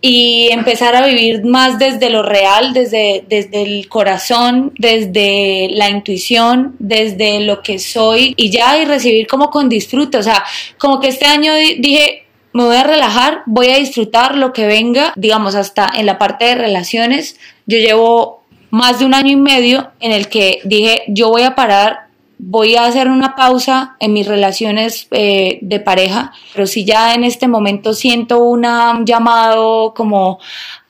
y 0.05 0.49
empezar 0.51 0.97
a 0.97 1.05
vivir 1.05 1.45
más 1.45 1.79
desde 1.79 2.09
lo 2.09 2.23
real, 2.23 2.73
desde, 2.73 3.23
desde 3.29 3.61
el 3.61 3.87
corazón, 3.87 4.73
desde 4.77 5.69
la 5.71 5.89
intuición, 5.89 6.75
desde 6.77 7.39
lo 7.39 7.63
que 7.63 7.79
soy 7.79 8.33
y 8.35 8.49
ya 8.49 8.77
y 8.77 8.83
recibir 8.83 9.27
como 9.27 9.49
con 9.49 9.69
disfrute. 9.69 10.17
O 10.17 10.23
sea, 10.23 10.43
como 10.77 10.99
que 10.99 11.07
este 11.07 11.25
año 11.25 11.53
dije, 11.55 12.25
me 12.51 12.65
voy 12.65 12.75
a 12.75 12.83
relajar, 12.83 13.43
voy 13.45 13.69
a 13.69 13.77
disfrutar 13.77 14.35
lo 14.35 14.51
que 14.51 14.67
venga, 14.67 15.13
digamos, 15.15 15.55
hasta 15.55 15.89
en 15.95 16.05
la 16.05 16.17
parte 16.17 16.43
de 16.43 16.55
relaciones. 16.55 17.39
Yo 17.65 17.77
llevo 17.77 18.43
más 18.71 18.99
de 18.99 19.05
un 19.05 19.13
año 19.13 19.31
y 19.31 19.37
medio 19.37 19.89
en 20.01 20.11
el 20.11 20.27
que 20.27 20.59
dije, 20.65 21.03
yo 21.07 21.29
voy 21.29 21.43
a 21.43 21.55
parar 21.55 22.02
voy 22.45 22.75
a 22.75 22.85
hacer 22.85 23.07
una 23.07 23.35
pausa 23.35 23.95
en 23.99 24.13
mis 24.13 24.27
relaciones 24.27 25.07
eh, 25.11 25.59
de 25.61 25.79
pareja, 25.79 26.33
pero 26.53 26.67
si 26.67 26.83
ya 26.83 27.13
en 27.13 27.23
este 27.23 27.47
momento 27.47 27.93
siento 27.93 28.39
un 28.39 28.65
llamado 29.05 29.93
como 29.95 30.39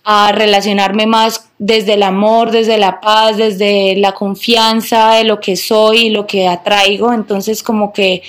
a 0.03 0.31
relacionarme 0.31 1.05
más 1.05 1.49
desde 1.59 1.93
el 1.93 2.03
amor, 2.03 2.51
desde 2.51 2.77
la 2.77 2.99
paz, 2.99 3.37
desde 3.37 3.95
la 3.95 4.13
confianza 4.13 5.13
de 5.13 5.23
lo 5.23 5.39
que 5.39 5.55
soy 5.55 6.07
y 6.07 6.09
lo 6.09 6.25
que 6.27 6.47
atraigo, 6.47 7.13
entonces 7.13 7.63
como 7.63 7.93
que 7.93 8.23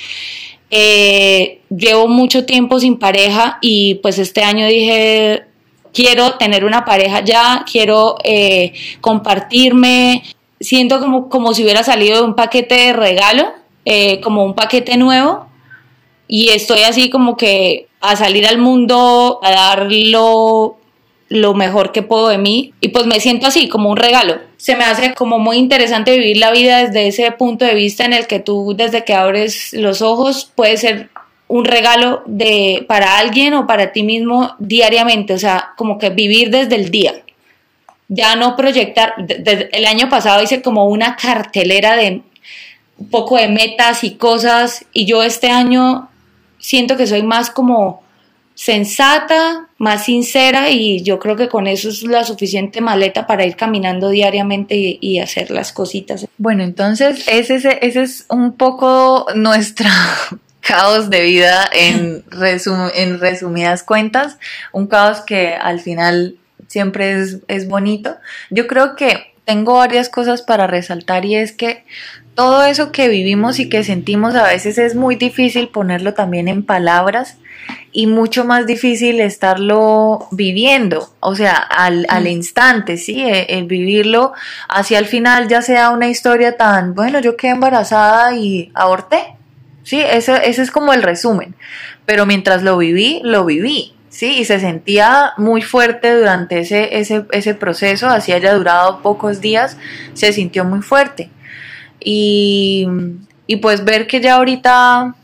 eh, 0.71 1.61
llevo 1.71 2.09
mucho 2.09 2.45
tiempo 2.45 2.79
sin 2.79 2.99
pareja 2.99 3.59
y 3.61 3.97
pues 3.97 4.19
este 4.19 4.43
año 4.43 4.67
dije 4.67 5.45
quiero 5.93 6.35
tener 6.35 6.65
una 6.65 6.85
pareja 6.85 7.25
ya, 7.25 7.65
quiero 7.71 8.17
eh, 8.23 8.73
compartirme, 9.01 10.23
siento 10.65 10.99
como, 10.99 11.29
como 11.29 11.55
si 11.55 11.63
hubiera 11.63 11.85
salido 11.85 12.17
de 12.17 12.23
un 12.25 12.35
paquete 12.35 12.75
de 12.75 12.93
regalo, 12.93 13.53
eh, 13.85 14.21
como 14.21 14.45
un 14.45 14.55
paquete 14.55 14.97
nuevo, 14.97 15.47
y 16.27 16.49
estoy 16.49 16.83
así 16.83 17.11
como 17.11 17.37
que 17.37 17.87
a 18.01 18.17
salir 18.17 18.47
al 18.47 18.59
mundo, 18.59 19.41
a 19.43 19.51
dar 19.51 19.87
lo, 19.91 20.77
mejor 21.55 21.93
que 21.93 22.03
puedo 22.03 22.29
de 22.29 22.39
mí, 22.39 22.73
y 22.81 22.89
pues 22.89 23.07
me 23.07 23.21
siento 23.21 23.47
así, 23.47 23.69
como 23.69 23.91
un 23.91 23.97
regalo. 23.97 24.39
Se 24.57 24.77
me 24.77 24.85
hace 24.85 25.15
como 25.15 25.39
muy 25.39 25.59
interesante 25.59 26.17
vivir 26.17 26.39
la 26.39 26.51
vida 26.51 26.85
desde 26.85 27.09
ese 27.09 27.31
punto 27.33 27.65
de 27.65 27.75
vista 27.75 28.05
en 28.05 28.15
el 28.15 28.27
que 28.27 28.41
tú 28.41 28.75
desde 28.77 29.05
que 29.05 29.15
abres 29.15 29.73
los 29.75 30.01
ojos 30.01 30.51
puede 30.55 30.77
ser 30.79 31.11
un 31.47 31.67
regalo 31.67 32.23
de 32.27 32.85
para 32.89 33.19
alguien 33.19 33.53
o 33.55 33.67
para 33.67 33.93
ti 33.93 34.03
mismo 34.03 34.55
diariamente, 34.59 35.35
o 35.35 35.39
sea, 35.39 35.73
como 35.77 35.99
que 35.99 36.09
vivir 36.09 36.51
desde 36.51 36.77
el 36.77 36.91
día 36.91 37.24
ya 38.09 38.37
no 38.37 38.57
proyectar, 38.57 39.15
el 39.19 39.87
año 39.87 40.09
pasado 40.09 40.43
hice 40.43 40.63
como 40.63 40.87
una 40.87 41.17
cartelera 41.17 41.97
de 41.97 42.23
un 42.97 43.09
poco 43.09 43.37
de 43.37 43.49
metas 43.49 44.05
y 44.05 44.15
cosas 44.15 44.85
y 44.93 45.07
yo 45.07 45.23
este 45.23 45.51
año 45.51 46.09
siento 46.59 46.97
que 46.97 47.07
soy 47.07 47.23
más 47.23 47.51
como 47.51 48.05
sensata, 48.55 49.69
más 49.79 50.05
sincera 50.05 50.71
y 50.71 51.03
yo 51.03 51.19
creo 51.19 51.37
que 51.37 51.49
con 51.49 51.67
eso 51.67 51.89
es 51.89 52.05
la 52.05 52.25
suficiente 52.25 52.81
maleta 52.81 53.27
para 53.27 53.45
ir 53.45 53.57
caminando 53.57 54.11
diariamente 54.11 54.99
y, 55.01 55.19
hacer 55.19 55.51
las 55.51 55.73
cositas. 55.73 56.27
Bueno, 56.39 56.63
entonces 56.63 57.27
ese, 57.27 57.57
ese 57.57 58.03
es 58.03 58.27
un 58.29 58.53
poco 58.53 59.27
nuestra 59.35 59.91
caos 60.61 61.11
de 61.11 61.23
vida 61.23 61.69
en, 61.73 62.25
en 62.95 63.21
resumidas 63.21 63.83
cuentas, 63.83 64.39
un 64.73 64.87
caos 64.87 65.21
que 65.21 65.55
al 65.55 65.81
final 65.81 66.39
siempre 66.75 67.21
es, 67.47 67.69
bonito. 67.69 68.17
Yo 68.51 68.67
creo 68.67 68.97
que 68.97 69.33
tengo 69.45 69.75
varias 69.75 70.09
cosas 70.09 70.43
para 70.43 70.67
resaltar 70.67 71.25
y 71.25 71.37
es 71.37 71.53
que 71.53 71.85
todo 72.35 72.65
eso 72.65 72.91
que 72.91 73.07
vivimos 73.09 73.61
y 73.61 73.69
que 73.69 73.85
sentimos 73.85 74.35
a 74.35 74.43
veces 74.43 74.77
es 74.79 74.97
muy 74.97 75.15
difícil 75.15 75.69
ponerlo 75.69 76.15
también 76.15 76.49
en 76.49 76.65
palabras 76.65 77.37
y 77.93 78.09
mucho 78.09 78.45
más 78.45 78.67
difícil 78.67 79.21
estarlo 79.21 80.27
viviendo, 80.33 81.15
o 81.21 81.37
sea, 81.37 81.55
al, 81.55 82.07
al 82.09 82.27
instante, 82.27 82.97
¿sí? 82.97 83.23
E, 83.23 83.57
el, 83.57 83.67
vivirlo 83.67 84.33
hacia 84.69 84.99
el 84.99 85.07
final 85.07 85.47
ya 85.47 85.63
sea 85.63 85.91
una 85.91 86.09
historia 86.09 86.57
tan, 86.57 86.97
bueno, 86.97 87.21
yo 87.21 87.37
quedé 87.37 87.53
embarazada 87.53 88.37
y 88.37 88.73
aborté, 88.75 89.37
¿sí? 89.85 90.01
Eso, 90.01 90.35
ese 90.35 90.63
es 90.63 90.73
como 90.73 90.93
el 90.93 91.05
resumen, 91.05 91.55
pero 92.05 92.27
mientras 92.27 92.65
lo 92.65 92.77
viví, 92.77 93.21
lo 93.23 93.45
viví, 93.45 93.94
¿sí? 94.15 94.39
Y 94.39 94.45
se 94.45 94.61
sentía 94.61 95.33
muy 95.39 95.61
fuerte 95.61 96.17
durante 96.17 96.61
ese, 96.61 96.99
ese, 96.99 97.27
ese 97.33 97.55
proceso, 97.55 98.07
así 98.09 98.31
haya 98.31 98.55
durado 98.55 99.03
pocos 99.03 99.41
días, 99.41 99.77
se 100.13 100.33
sintió 100.33 100.65
muy 100.65 100.83
fuerte. 100.83 101.31
Y, 101.99 102.87
y 103.49 103.57
pues 103.57 103.85
ver 103.85 104.07
que 104.07 104.21
ya 104.21 104.37
ahorita 104.37 105.17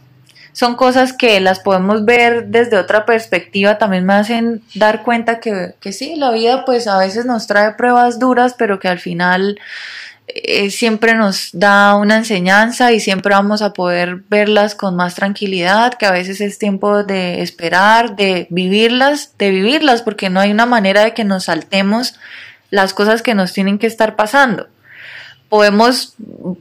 son 0.53 0.75
cosas 0.75 1.13
que 1.13 1.39
las 1.39 1.61
podemos 1.61 2.05
ver 2.05 2.49
desde 2.49 2.79
otra 2.79 3.07
perspectiva, 3.07 3.79
también 3.79 4.05
me 4.05 4.15
hacen 4.15 4.63
dar 4.75 5.05
cuenta 5.05 5.39
que, 5.39 5.75
que 5.79 5.93
sí, 5.93 6.17
la 6.17 6.33
vida 6.33 6.65
pues 6.65 6.89
a 6.89 6.99
veces 6.99 7.27
nos 7.27 7.47
trae 7.47 7.75
pruebas 7.75 8.19
duras, 8.19 8.57
pero 8.59 8.81
que 8.81 8.89
al 8.89 8.99
final 8.99 9.61
eh, 10.35 10.71
siempre 10.71 11.15
nos 11.15 11.51
da 11.53 11.95
una 11.97 12.17
enseñanza 12.17 12.93
y 12.93 13.01
siempre 13.01 13.35
vamos 13.35 13.63
a 13.63 13.73
poder 13.73 14.23
verlas 14.29 14.75
con 14.75 14.97
más 14.97 15.15
tranquilidad, 15.15 15.95
que 15.95 16.07
a 16.07 16.11
veces 16.11 16.41
es 16.41 16.59
tiempo 16.59 17.05
de 17.05 17.43
esperar, 17.43 18.17
de 18.17 18.47
vivirlas, 18.51 19.35
de 19.39 19.51
vivirlas, 19.51 20.03
porque 20.03 20.31
no 20.31 20.41
hay 20.41 20.51
una 20.51 20.67
manera 20.67 21.05
de 21.05 21.15
que 21.15 21.25
nos 21.25 21.45
saltemos 21.45 22.15
las 22.71 22.95
cosas 22.95 23.23
que 23.23 23.35
nos 23.35 23.53
tienen 23.53 23.79
que 23.79 23.87
estar 23.87 24.17
pasando. 24.17 24.69
Podemos 25.49 26.15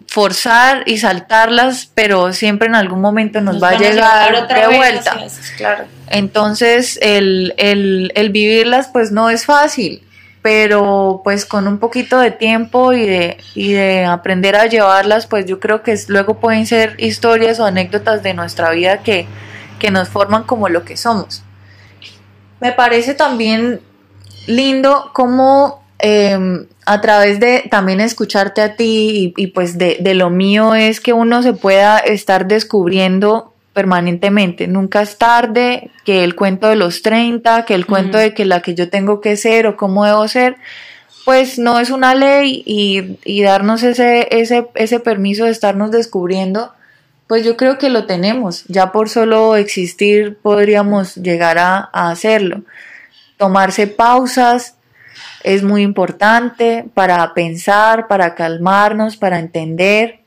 forzar 0.07 0.83
y 0.87 0.97
saltarlas, 0.97 1.91
pero 1.93 2.33
siempre 2.33 2.67
en 2.67 2.75
algún 2.75 3.01
momento 3.01 3.39
nos, 3.39 3.61
va 3.61 3.69
a 3.69 3.77
llegar 3.77 4.47
de 4.47 4.75
vuelta. 4.75 5.17
claro. 5.57 5.85
Entonces, 6.07 6.97
el, 7.01 7.53
el, 7.57 8.11
el 8.15 8.29
vivirlas 8.31 8.87
pues 8.87 9.11
no 9.11 9.29
es 9.29 9.45
fácil 9.45 10.01
pero 10.41 11.21
pues 11.23 11.45
con 11.45 11.67
un 11.67 11.79
poquito 11.79 12.19
de 12.19 12.31
tiempo 12.31 12.93
y 12.93 13.05
de, 13.05 13.37
y 13.55 13.73
de 13.73 14.05
aprender 14.05 14.55
a 14.55 14.67
llevarlas, 14.67 15.27
pues 15.27 15.45
yo 15.45 15.59
creo 15.59 15.83
que 15.83 15.97
luego 16.07 16.35
pueden 16.35 16.65
ser 16.65 16.95
historias 16.97 17.59
o 17.59 17.65
anécdotas 17.65 18.23
de 18.23 18.33
nuestra 18.33 18.71
vida 18.71 19.03
que, 19.03 19.27
que 19.79 19.91
nos 19.91 20.07
forman 20.07 20.43
como 20.43 20.69
lo 20.69 20.85
que 20.85 20.95
somos. 20.95 21.43
Me 22.61 22.71
parece 22.71 23.15
también 23.15 23.81
lindo 24.47 25.11
cómo 25.13 25.83
em, 25.99 26.67
a 26.85 27.01
través 27.01 27.39
de 27.39 27.67
también 27.69 27.99
escucharte 27.99 28.61
a 28.61 28.75
ti 28.75 29.33
y, 29.37 29.43
y 29.43 29.47
pues 29.47 29.77
de, 29.77 29.97
de, 29.99 30.13
lo 30.13 30.29
mío 30.29 30.73
es 30.73 31.01
que 31.01 31.13
uno 31.13 31.43
se 31.43 31.53
pueda 31.53 31.99
estar 31.99 32.47
descubriendo 32.47 33.53
permanentemente. 33.79 34.67
Nunca 34.67 35.01
es 35.01 35.17
tarde, 35.17 35.89
que 36.03 36.25
el 36.25 36.35
cuento 36.35 36.67
de 36.67 36.75
los 36.75 37.01
30, 37.01 37.63
que 37.63 37.75
el 37.75 37.85
cuento 37.85 38.17
de 38.17 38.33
que 38.33 38.43
la 38.43 38.61
que 38.61 38.75
yo 38.75 38.89
tengo 38.89 39.21
que 39.21 39.37
ser 39.37 39.67
o 39.67 39.77
cómo 39.77 40.03
debo 40.03 40.27
ser, 40.27 40.57
pues 41.23 41.57
no 41.57 41.79
es 41.79 41.89
una 41.89 42.13
ley 42.13 42.61
y, 42.65 43.41
darnos 43.41 43.83
ese, 43.83 44.27
ese, 44.31 44.67
ese 44.75 44.99
permiso 44.99 45.45
de 45.45 45.51
estarnos 45.51 45.91
descubriendo, 45.91 46.73
pues 47.27 47.45
yo 47.45 47.55
creo 47.55 47.77
que 47.77 47.89
lo 47.89 48.05
tenemos. 48.05 48.65
Ya 48.67 48.91
por 48.91 49.07
solo 49.07 49.55
existir 49.55 50.37
podríamos 50.41 51.15
llegar 51.15 51.57
a, 51.57 51.89
a 51.93 52.11
hacerlo. 52.11 52.63
Tomarse 53.37 53.87
pausas 53.87 54.75
es 55.41 55.63
muy 55.63 55.83
importante 55.83 56.83
para 56.93 57.33
pensar, 57.33 58.09
para 58.09 58.35
calmarnos, 58.35 59.15
para 59.15 59.39
entender 59.39 60.19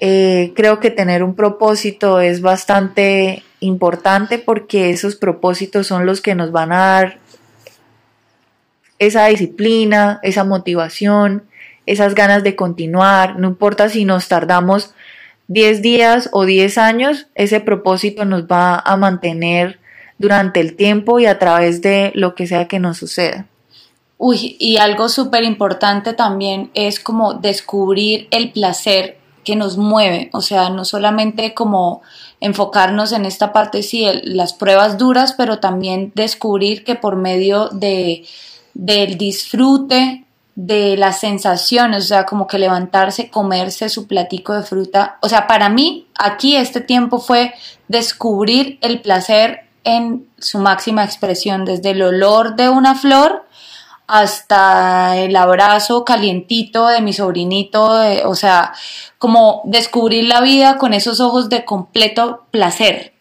eh, 0.00 0.52
creo 0.56 0.80
que 0.80 0.90
tener 0.90 1.22
un 1.22 1.34
propósito 1.34 2.20
es 2.20 2.40
bastante 2.40 3.42
importante 3.60 4.38
porque 4.38 4.90
esos 4.90 5.16
propósitos 5.16 5.86
son 5.86 6.06
los 6.06 6.20
que 6.20 6.34
nos 6.34 6.52
van 6.52 6.72
a 6.72 6.78
dar 6.78 7.18
esa 8.98 9.26
disciplina, 9.26 10.20
esa 10.22 10.44
motivación, 10.44 11.44
esas 11.86 12.14
ganas 12.14 12.42
de 12.42 12.56
continuar. 12.56 13.38
No 13.38 13.48
importa 13.48 13.88
si 13.88 14.04
nos 14.04 14.28
tardamos 14.28 14.94
10 15.48 15.82
días 15.82 16.28
o 16.32 16.44
10 16.44 16.78
años, 16.78 17.26
ese 17.34 17.60
propósito 17.60 18.24
nos 18.24 18.44
va 18.44 18.78
a 18.78 18.96
mantener 18.96 19.78
durante 20.18 20.60
el 20.60 20.74
tiempo 20.74 21.18
y 21.18 21.26
a 21.26 21.38
través 21.38 21.82
de 21.82 22.12
lo 22.14 22.34
que 22.34 22.46
sea 22.46 22.66
que 22.68 22.78
nos 22.78 22.98
suceda. 22.98 23.46
Uy, 24.16 24.56
y 24.58 24.76
algo 24.76 25.08
súper 25.08 25.44
importante 25.44 26.12
también 26.12 26.70
es 26.74 27.00
como 27.00 27.34
descubrir 27.34 28.28
el 28.30 28.52
placer 28.52 29.18
que 29.44 29.56
nos 29.56 29.76
mueve, 29.76 30.30
o 30.32 30.40
sea, 30.40 30.70
no 30.70 30.84
solamente 30.84 31.54
como 31.54 32.02
enfocarnos 32.40 33.12
en 33.12 33.24
esta 33.26 33.52
parte, 33.52 33.82
sí, 33.82 34.06
las 34.24 34.52
pruebas 34.52 34.98
duras, 34.98 35.34
pero 35.34 35.60
también 35.60 36.12
descubrir 36.14 36.84
que 36.84 36.94
por 36.94 37.16
medio 37.16 37.68
de, 37.68 38.26
del 38.74 39.16
disfrute, 39.16 40.24
de 40.56 40.96
las 40.96 41.20
sensaciones, 41.20 42.04
o 42.04 42.08
sea, 42.08 42.26
como 42.26 42.46
que 42.46 42.58
levantarse, 42.58 43.28
comerse 43.28 43.88
su 43.88 44.06
platico 44.06 44.52
de 44.54 44.62
fruta, 44.62 45.18
o 45.20 45.28
sea, 45.28 45.46
para 45.46 45.68
mí 45.68 46.06
aquí 46.16 46.56
este 46.56 46.80
tiempo 46.80 47.18
fue 47.18 47.54
descubrir 47.88 48.78
el 48.80 49.00
placer 49.00 49.64
en 49.84 50.26
su 50.38 50.58
máxima 50.58 51.04
expresión, 51.04 51.64
desde 51.64 51.90
el 51.90 52.02
olor 52.02 52.56
de 52.56 52.68
una 52.68 52.94
flor 52.94 53.44
hasta 54.06 55.16
el 55.18 55.34
abrazo 55.36 56.04
calientito 56.04 56.88
de 56.88 57.00
mi 57.00 57.12
sobrinito, 57.12 57.90
o 58.26 58.34
sea, 58.34 58.72
como 59.18 59.62
descubrir 59.64 60.24
la 60.24 60.40
vida 60.40 60.76
con 60.76 60.92
esos 60.92 61.20
ojos 61.20 61.48
de 61.48 61.64
completo 61.64 62.44
placer, 62.50 63.14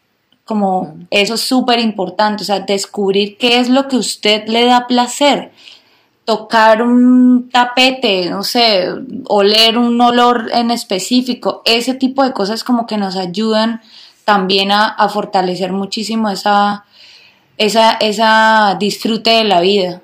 como 0.46 0.96
eso 1.10 1.36
es 1.36 1.41
súper 1.41 1.80
importante, 1.80 2.43
o 2.43 2.46
sea, 2.46 2.60
descubrir 2.60 3.38
qué 3.38 3.60
es 3.60 3.69
lo 3.69 3.88
que 3.88 3.96
usted 3.96 4.48
le 4.48 4.65
da 4.65 4.88
placer, 4.88 5.52
tocar 6.26 6.82
un 6.82 7.50
tapete, 7.50 8.30
no 8.30 8.43
sé, 8.43 8.88
oler 9.26 9.78
un 9.78 10.00
olor 10.02 10.50
en 10.54 10.72
específico, 10.72 11.62
ese 11.65 11.93
tipo 11.93 12.24
de 12.24 12.34
cosas 12.34 12.63
como 12.63 12.88
que 12.88 12.98
nos 12.98 13.15
ayudan 13.15 13.82
también 14.26 14.72
a, 14.72 14.88
a 14.88 15.08
fortalecer 15.10 15.72
muchísimo 15.72 16.30
esa, 16.30 16.86
esa, 17.58 17.93
esa 17.93 18.76
disfrute 18.80 19.32
de 19.32 19.43
la 19.46 19.62
vida 19.62 20.02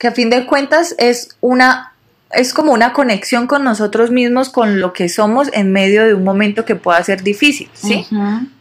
que 0.00 0.08
a 0.08 0.12
fin 0.12 0.30
de 0.30 0.46
cuentas 0.46 0.94
es 0.98 1.36
una 1.42 1.92
es 2.32 2.54
como 2.54 2.72
una 2.72 2.92
conexión 2.92 3.46
con 3.46 3.64
nosotros 3.64 4.10
mismos, 4.10 4.50
con 4.50 4.80
lo 4.80 4.92
que 4.92 5.08
somos 5.08 5.50
en 5.52 5.72
medio 5.72 6.04
de 6.06 6.14
un 6.14 6.24
momento 6.24 6.64
que 6.64 6.76
pueda 6.76 7.02
ser 7.02 7.22
difícil, 7.22 7.68
¿sí? 7.74 8.06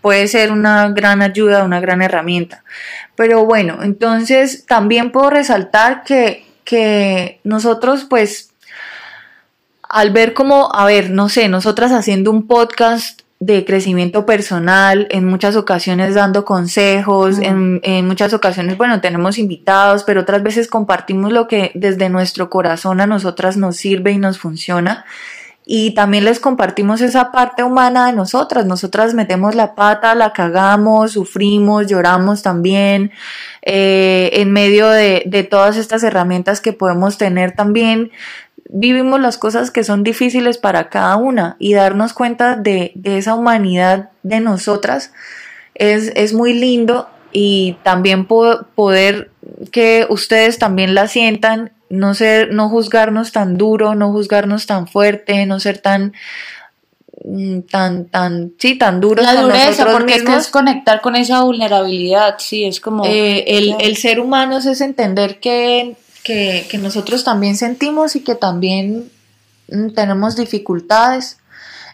Puede 0.01 0.27
ser 0.27 0.51
una 0.51 0.89
gran 0.89 1.21
ayuda, 1.21 1.63
una 1.63 1.79
gran 1.79 2.01
herramienta. 2.01 2.63
Pero 3.15 3.45
bueno, 3.45 3.83
entonces 3.83 4.65
también 4.65 5.11
puedo 5.11 5.29
resaltar 5.29 6.03
que, 6.03 6.45
que 6.63 7.39
nosotros 7.43 8.05
pues 8.09 8.49
al 9.83 10.11
ver 10.11 10.33
como, 10.33 10.73
a 10.73 10.85
ver, 10.85 11.11
no 11.11 11.29
sé, 11.29 11.47
nosotras 11.47 11.91
haciendo 11.91 12.31
un 12.31 12.47
podcast 12.47 13.21
de 13.39 13.63
crecimiento 13.63 14.25
personal, 14.25 15.07
en 15.11 15.25
muchas 15.25 15.55
ocasiones 15.55 16.13
dando 16.13 16.43
consejos, 16.43 17.39
en, 17.39 17.79
en, 17.83 18.05
muchas 18.05 18.33
ocasiones, 18.33 18.77
bueno, 18.77 18.99
tenemos 18.99 19.37
invitados, 19.37 20.03
pero 20.03 20.21
otras 20.21 20.43
veces 20.43 20.67
compartimos 20.67 21.31
lo 21.31 21.47
que 21.47 21.71
desde 21.73 22.09
nuestro 22.09 22.49
corazón 22.49 22.99
a 22.99 23.07
nosotras 23.07 23.55
nos 23.55 23.77
sirve 23.77 24.11
y 24.11 24.17
nos 24.17 24.39
funciona. 24.39 25.05
Y 25.71 25.91
también 25.91 26.25
les 26.25 26.39
compartimos 26.39 26.99
esa 26.99 27.31
parte 27.31 27.63
humana 27.63 28.07
de 28.07 28.13
nosotras. 28.13 28.65
Nosotras 28.65 29.13
metemos 29.13 29.53
la 29.53 29.75
pata, 29.75 30.15
la 30.15 30.33
cagamos, 30.33 31.11
sufrimos, 31.11 31.85
lloramos 31.85 32.41
también. 32.41 33.11
Eh, 33.61 34.31
en 34.33 34.51
medio 34.51 34.89
de, 34.89 35.21
de 35.27 35.43
todas 35.43 35.77
estas 35.77 36.01
herramientas 36.01 36.59
que 36.59 36.73
podemos 36.73 37.19
tener 37.19 37.51
también, 37.51 38.09
vivimos 38.69 39.19
las 39.19 39.37
cosas 39.37 39.69
que 39.69 39.83
son 39.83 40.03
difíciles 40.03 40.57
para 40.57 40.89
cada 40.89 41.17
una 41.17 41.55
y 41.59 41.73
darnos 41.73 42.13
cuenta 42.13 42.55
de, 42.55 42.93
esa 43.03 43.35
humanidad 43.35 44.09
de 44.23 44.39
nosotras 44.39 45.11
es, 45.75 46.11
es 46.15 46.33
muy 46.33 46.53
lindo 46.53 47.09
y 47.31 47.77
también 47.83 48.25
poder 48.25 49.29
que 49.71 50.07
ustedes 50.09 50.57
también 50.57 50.95
la 50.95 51.07
sientan, 51.07 51.73
no 51.89 52.13
ser, 52.13 52.53
no 52.53 52.69
juzgarnos 52.69 53.31
tan 53.31 53.57
duro, 53.57 53.95
no 53.95 54.11
juzgarnos 54.11 54.65
tan 54.65 54.87
fuerte, 54.87 55.45
no 55.45 55.59
ser 55.59 55.79
tan 55.79 56.13
mm, 57.25 57.61
tan 57.61 58.05
tan 58.05 58.53
sí 58.57 58.75
tan 58.77 59.01
duros 59.01 59.25
la 59.25 59.41
dureza 59.41 59.87
porque 59.91 60.15
es, 60.15 60.47
conectar 60.47 61.01
con 61.01 61.15
esa 61.15 61.41
vulnerabilidad 61.41 62.35
sí 62.39 62.65
es 62.65 62.79
como 62.79 63.05
eh, 63.05 63.43
el, 63.47 63.75
el 63.79 63.97
ser 63.97 64.19
humano 64.19 64.57
es 64.57 64.81
entender 64.81 65.39
que 65.39 65.95
que, 66.69 66.79
nosotros 66.81 67.23
también 67.23 67.57
sentimos 67.57 68.15
y 68.15 68.21
que 68.21 68.35
también 68.35 69.09
mm, 69.71 69.89
tenemos 69.89 70.35
dificultades 70.35 71.37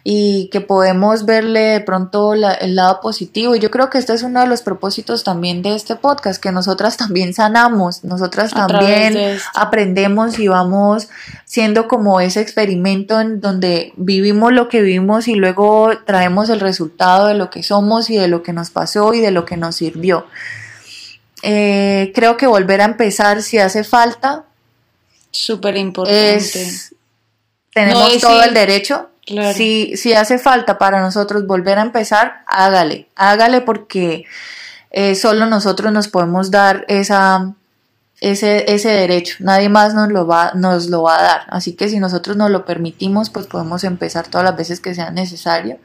y 0.07 0.49
que 0.51 0.61
podemos 0.61 1.25
verle 1.25 1.61
de 1.61 1.79
pronto 1.81 2.35
el 2.35 2.75
lado 2.75 3.01
positivo. 3.01 3.55
Y 3.55 3.59
yo 3.59 3.71
creo 3.71 3.89
que 3.89 3.97
este 3.97 4.13
es 4.13 4.21
uno 4.21 4.39
de 4.39 4.45
los 4.45 4.61
propósitos 4.61 5.23
también 5.23 5.63
de 5.63 5.73
este 5.73 5.95
podcast, 5.95 6.39
que 6.39 6.51
nosotras 6.51 6.95
también 6.97 7.33
sanamos, 7.33 8.03
nosotras 8.03 8.51
también 8.53 9.39
aprendemos 9.55 10.37
y 10.37 10.47
vamos 10.47 11.07
siendo 11.45 11.87
como 11.87 12.21
ese 12.21 12.39
experimento 12.39 13.19
en 13.19 13.41
donde 13.41 13.93
vivimos 13.97 14.53
lo 14.53 14.69
que 14.69 14.83
vivimos 14.83 15.27
y 15.27 15.33
luego 15.33 15.89
traemos 16.05 16.51
el 16.51 16.59
resultado 16.59 17.25
de 17.25 17.33
lo 17.33 17.49
que 17.49 17.63
somos 17.63 18.11
y 18.11 18.17
de 18.17 18.27
lo 18.27 18.43
que 18.43 18.53
nos 18.53 18.69
pasó 18.69 19.11
y 19.15 19.21
de 19.21 19.31
lo 19.31 19.43
que 19.43 19.57
nos 19.57 19.77
sirvió. 19.77 20.27
Eh, 21.41 22.11
creo 22.13 22.37
que 22.37 22.45
volver 22.45 22.81
a 22.81 22.85
empezar 22.85 23.41
si 23.41 23.57
hace 23.57 23.83
falta. 23.83 24.45
Súper 25.31 25.77
importante. 25.77 26.67
tenemos 27.73 28.19
todo 28.19 28.43
el 28.43 28.53
derecho. 28.53 29.09
Si, 29.25 29.97
si 29.97 30.13
hace 30.13 30.37
falta 30.37 30.77
para 30.77 31.01
nosotros 31.01 31.47
volver 31.47 31.79
a 31.79 31.81
empezar, 31.81 32.43
hágale, 32.45 33.09
hágale 33.15 33.61
porque 33.61 34.25
eh, 34.91 35.15
solo 35.15 35.47
nosotros 35.47 35.91
nos 35.91 36.07
podemos 36.07 36.51
dar 36.51 36.85
esa, 36.87 37.55
ese, 38.21 38.71
ese 38.71 38.89
derecho, 38.89 39.37
nadie 39.39 39.67
más 39.67 39.95
nos 39.95 40.11
lo, 40.11 40.27
va, 40.27 40.51
nos 40.53 40.89
lo 40.89 41.03
va 41.03 41.19
a 41.19 41.23
dar. 41.23 41.41
Así 41.49 41.73
que 41.73 41.89
si 41.89 41.99
nosotros 41.99 42.37
nos 42.37 42.51
lo 42.51 42.65
permitimos, 42.65 43.31
pues 43.31 43.47
podemos 43.47 43.83
empezar 43.83 44.27
todas 44.27 44.45
las 44.45 44.55
veces 44.55 44.79
que 44.79 44.93
sea 44.93 45.09
necesario. 45.09 45.79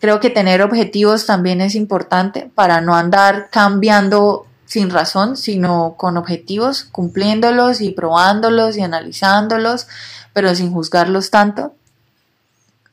Creo 0.00 0.18
que 0.18 0.30
tener 0.30 0.62
objetivos 0.62 1.26
también 1.26 1.60
es 1.60 1.74
importante 1.74 2.50
para 2.54 2.80
no 2.80 2.96
andar 2.96 3.48
cambiando 3.50 4.46
sin 4.64 4.88
razón, 4.88 5.36
sino 5.36 5.96
con 5.98 6.16
objetivos, 6.16 6.84
cumpliéndolos 6.84 7.82
y 7.82 7.90
probándolos 7.90 8.78
y 8.78 8.80
analizándolos, 8.80 9.86
pero 10.32 10.54
sin 10.54 10.72
juzgarlos 10.72 11.30
tanto. 11.30 11.74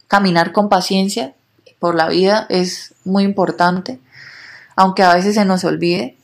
Caminar 0.09 0.51
con 0.51 0.67
paciencia 0.67 1.33
por 1.79 1.95
la 1.95 2.09
vida 2.09 2.45
es 2.49 2.93
muy 3.05 3.23
importante, 3.23 3.99
aunque 4.75 5.03
a 5.03 5.15
veces 5.15 5.35
se 5.35 5.45
nos 5.45 5.63
olvide. 5.63 6.17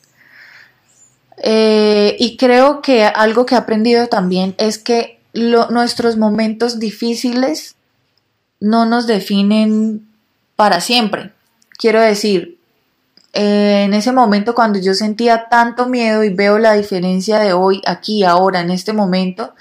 Eh, 1.38 2.18
y 2.20 2.36
creo 2.36 2.82
que 2.82 3.06
algo 3.06 3.46
que 3.46 3.56
he 3.56 3.58
aprendido 3.58 4.08
también 4.08 4.56
es 4.58 4.78
que 4.78 5.22
nuestros 5.34 6.18
momentos 6.18 6.80
difíciles 6.80 7.76
no 8.60 8.86
nos 8.86 9.08
definen 9.08 10.08
para 10.58 10.82
siempre. 10.82 11.32
Quiero 11.78 12.02
decir, 12.02 12.58
eh, 13.34 13.84
en 13.86 13.94
ese 13.94 14.14
momento 14.14 14.56
cuando 14.56 14.80
yo 14.80 14.94
sentía 14.94 15.50
tanto 15.50 15.88
miedo 15.88 16.24
y 16.24 16.34
veo 16.34 16.58
la 16.58 16.74
diferencia 16.74 17.40
de 17.40 17.52
hoy, 17.52 17.82
aquí, 17.86 18.24
ahora, 18.24 18.62
en 18.62 18.72
este 18.72 18.94
momento, 18.94 19.54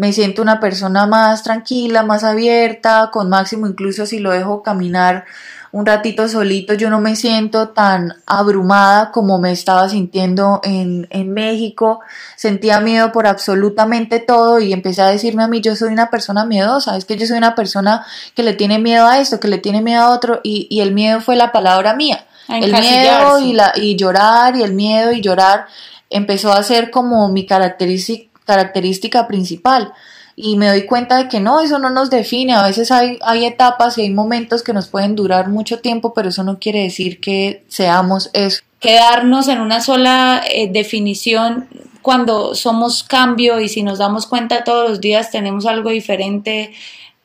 me 0.00 0.14
siento 0.14 0.40
una 0.40 0.60
persona 0.60 1.06
más 1.06 1.42
tranquila, 1.42 2.02
más 2.02 2.24
abierta, 2.24 3.10
con 3.12 3.28
máximo 3.28 3.66
incluso 3.66 4.06
si 4.06 4.18
lo 4.18 4.30
dejo 4.30 4.62
caminar 4.62 5.26
un 5.72 5.84
ratito 5.84 6.26
solito, 6.26 6.72
yo 6.72 6.88
no 6.88 7.00
me 7.00 7.16
siento 7.16 7.68
tan 7.68 8.14
abrumada 8.24 9.12
como 9.12 9.38
me 9.38 9.52
estaba 9.52 9.90
sintiendo 9.90 10.62
en, 10.64 11.06
en 11.10 11.34
México, 11.34 12.00
sentía 12.34 12.80
miedo 12.80 13.12
por 13.12 13.26
absolutamente 13.26 14.20
todo 14.20 14.58
y 14.58 14.72
empecé 14.72 15.02
a 15.02 15.08
decirme 15.08 15.42
a 15.42 15.48
mí, 15.48 15.60
yo 15.60 15.76
soy 15.76 15.92
una 15.92 16.08
persona 16.08 16.46
miedosa, 16.46 16.96
es 16.96 17.04
que 17.04 17.18
yo 17.18 17.26
soy 17.26 17.36
una 17.36 17.54
persona 17.54 18.06
que 18.34 18.42
le 18.42 18.54
tiene 18.54 18.78
miedo 18.78 19.06
a 19.06 19.20
esto, 19.20 19.38
que 19.38 19.48
le 19.48 19.58
tiene 19.58 19.82
miedo 19.82 20.00
a 20.00 20.10
otro 20.14 20.40
y, 20.42 20.66
y 20.70 20.80
el 20.80 20.94
miedo 20.94 21.20
fue 21.20 21.36
la 21.36 21.52
palabra 21.52 21.94
mía, 21.94 22.24
el 22.48 22.72
miedo 22.72 23.38
y, 23.38 23.52
la, 23.52 23.74
y 23.76 23.96
llorar 23.96 24.56
y 24.56 24.62
el 24.62 24.72
miedo 24.72 25.12
y 25.12 25.20
llorar 25.20 25.66
empezó 26.08 26.52
a 26.52 26.62
ser 26.62 26.90
como 26.90 27.28
mi 27.28 27.44
característica, 27.44 28.29
característica 28.50 29.28
principal. 29.28 29.92
Y 30.34 30.56
me 30.56 30.68
doy 30.68 30.86
cuenta 30.86 31.18
de 31.18 31.28
que 31.28 31.38
no, 31.38 31.60
eso 31.60 31.78
no 31.78 31.90
nos 31.90 32.10
define, 32.10 32.54
a 32.54 32.66
veces 32.66 32.90
hay, 32.90 33.18
hay 33.22 33.44
etapas 33.44 33.98
y 33.98 34.02
hay 34.02 34.10
momentos 34.10 34.62
que 34.62 34.72
nos 34.72 34.88
pueden 34.88 35.14
durar 35.14 35.48
mucho 35.48 35.80
tiempo, 35.80 36.14
pero 36.14 36.30
eso 36.30 36.42
no 36.42 36.58
quiere 36.58 36.82
decir 36.82 37.20
que 37.20 37.62
seamos 37.68 38.30
eso. 38.32 38.62
Quedarnos 38.80 39.48
en 39.48 39.60
una 39.60 39.80
sola 39.80 40.42
eh, 40.50 40.70
definición 40.72 41.68
cuando 42.02 42.54
somos 42.54 43.02
cambio 43.02 43.60
y 43.60 43.68
si 43.68 43.82
nos 43.82 43.98
damos 43.98 44.26
cuenta 44.26 44.64
todos 44.64 44.88
los 44.88 45.00
días 45.00 45.30
tenemos 45.30 45.66
algo 45.66 45.90
diferente 45.90 46.72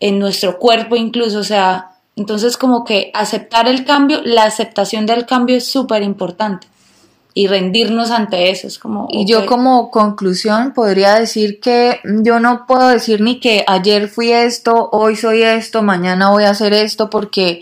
en 0.02 0.20
nuestro 0.20 0.60
cuerpo 0.60 0.96
incluso, 0.98 1.40
o 1.40 1.44
sea, 1.44 1.92
entonces 2.18 2.58
como 2.58 2.84
que 2.84 3.12
aceptar 3.14 3.68
el 3.70 3.86
cambio, 3.86 4.22
la 4.24 4.44
aceptación 4.44 5.06
del 5.06 5.26
cambio 5.26 5.56
es 5.56 5.66
súper 5.66 6.04
importante 6.04 6.68
y 7.38 7.48
rendirnos 7.48 8.10
ante 8.10 8.50
eso. 8.50 8.66
Es 8.66 8.80
como, 8.80 9.08
y 9.12 9.26
yo 9.26 9.46
como 9.46 9.92
conclusión 9.92 10.74
podría 10.74 11.16
decir 11.16 11.60
que 11.60 12.00
yo 12.24 12.40
no 12.40 12.66
puedo 12.66 12.88
decir 12.88 13.20
ni 13.20 13.42
que 13.42 13.66
ayer 13.68 14.08
fui 14.08 14.32
esto, 14.32 14.90
hoy 14.94 15.18
soy 15.18 15.44
esto, 15.44 15.84
mañana 15.84 16.32
voy 16.32 16.46
a 16.46 16.52
hacer 16.52 16.72
esto, 16.74 17.10
porque 17.10 17.62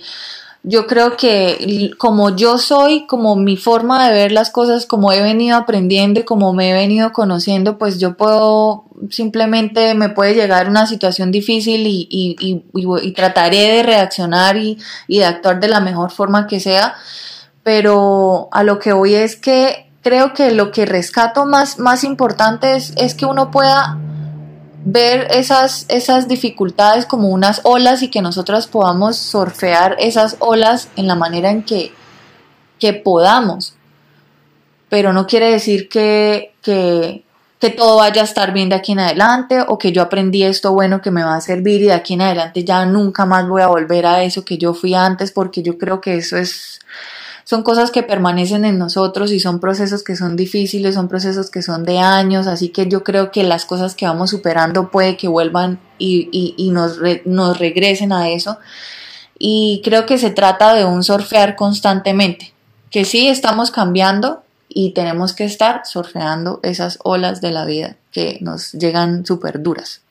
yo 0.62 0.86
creo 0.86 1.18
que 1.18 1.92
como 1.98 2.36
yo 2.36 2.60
soy, 2.60 3.08
como 3.08 3.36
mi 3.36 3.58
forma 3.58 4.08
de 4.08 4.14
ver 4.14 4.32
las 4.32 4.52
cosas, 4.52 4.86
como 4.86 5.12
he 5.12 5.24
venido 5.24 5.58
aprendiendo 5.58 6.20
y 6.20 6.24
como 6.24 6.54
me 6.54 6.70
he 6.70 6.74
venido 6.74 7.12
conociendo, 7.12 7.80
pues 7.80 8.00
yo 8.00 8.16
puedo 8.16 8.86
simplemente 9.10 9.96
me 9.96 10.10
puede 10.10 10.36
llegar 10.36 10.70
una 10.70 10.86
situación 10.86 11.32
difícil 11.32 11.88
y, 11.88 12.08
y, 12.12 12.36
y, 12.40 12.64
y 13.02 13.12
trataré 13.14 13.74
de 13.74 13.84
reaccionar 13.84 14.56
y, 14.56 14.78
de 15.08 15.26
actuar 15.26 15.60
de 15.60 15.68
la 15.68 15.80
mejor 15.80 16.12
forma 16.12 16.46
que 16.46 16.60
sea 16.60 16.96
pero 17.64 18.50
a 18.52 18.64
lo 18.64 18.80
que 18.80 18.94
voy 18.94 19.16
es 19.16 19.36
que 19.36 19.90
creo 20.02 20.34
que 20.34 20.52
lo 20.52 20.72
que 20.72 20.86
rescato 20.86 21.46
más, 21.46 21.80
más 21.80 22.04
importante 22.04 22.76
es, 22.76 22.94
es 22.98 23.16
que 23.16 23.26
uno 23.26 23.52
pueda 23.52 23.98
ver 24.86 25.28
esas, 25.32 25.86
esas 25.88 26.28
dificultades 26.28 27.06
como 27.06 27.30
unas 27.30 27.62
olas 27.64 28.04
y 28.04 28.10
que 28.10 28.22
nosotras 28.22 28.68
podamos 28.68 29.18
surfear 29.18 29.96
esas 29.98 30.36
olas 30.40 30.90
en 30.98 31.08
la 31.08 31.16
manera 31.16 31.52
en 31.52 31.64
que, 31.64 31.94
que 32.80 32.94
podamos. 32.94 33.76
Pero 34.90 35.14
no 35.14 35.26
quiere 35.26 35.50
decir 35.50 35.88
que, 35.88 36.54
que, 36.62 37.24
que 37.60 37.70
todo 37.70 37.96
vaya 37.98 38.24
a 38.24 38.26
estar 38.26 38.52
bien 38.52 38.68
de 38.68 38.76
aquí 38.76 38.92
en 38.92 39.00
adelante 39.00 39.64
o 39.66 39.78
que 39.78 39.94
yo 39.94 40.02
aprendí 40.02 40.44
esto 40.44 40.74
bueno 40.74 41.02
que 41.02 41.12
me 41.12 41.24
va 41.24 41.38
a 41.38 41.42
servir 41.42 41.82
y 41.82 41.86
de 41.86 41.94
aquí 41.94 42.16
en 42.16 42.22
adelante 42.22 42.66
ya 42.66 42.86
nunca 42.86 43.26
más 43.26 43.48
voy 43.48 43.62
a 43.62 43.68
volver 43.68 44.06
a 44.06 44.22
eso 44.24 44.44
que 44.44 44.58
yo 44.58 44.74
fui 44.74 44.94
antes 44.94 45.32
porque 45.32 45.64
yo 45.64 45.78
creo 45.78 46.02
que 46.02 46.18
eso 46.18 46.36
es 46.36 46.82
son 47.46 47.64
cosas 47.64 47.92
que 47.92 48.04
permanecen 48.04 48.66
en 48.66 48.80
nosotros 48.80 49.32
y 49.32 49.40
son 49.40 49.60
procesos 49.60 50.04
que 50.04 50.16
son 50.16 50.36
difíciles, 50.36 50.96
son 50.96 51.08
procesos 51.08 51.52
que 51.52 51.62
son 51.62 51.84
de 51.84 52.00
años, 52.00 52.48
así 52.48 52.70
que 52.70 52.88
yo 52.88 53.04
creo 53.04 53.32
que 53.32 53.44
las 53.44 53.66
cosas 53.66 53.96
que 53.96 54.06
vamos 54.06 54.30
superando 54.30 54.90
puede 54.92 55.18
que 55.18 55.28
vuelvan 55.28 55.80
y, 55.98 56.70
nos, 56.72 57.00
nos 57.26 57.60
regresen 57.60 58.14
a 58.14 58.30
eso. 58.30 58.58
Y 59.38 59.82
creo 59.84 60.06
que 60.06 60.18
se 60.18 60.30
trata 60.30 60.74
de 60.74 60.86
un 60.86 61.04
surfear 61.04 61.56
constantemente, 61.56 62.54
que 62.90 63.04
sí 63.04 63.28
estamos 63.28 63.72
cambiando 63.72 64.44
y 64.70 64.92
tenemos 64.92 65.34
que 65.34 65.44
estar 65.44 65.82
surfeando 65.86 66.60
esas 66.64 67.00
olas 67.04 67.42
de 67.42 67.52
la 67.52 67.66
vida 67.66 67.98
que 68.12 68.38
nos 68.42 68.72
llegan 68.72 69.26
súper 69.26 69.62
duras. 69.62 70.02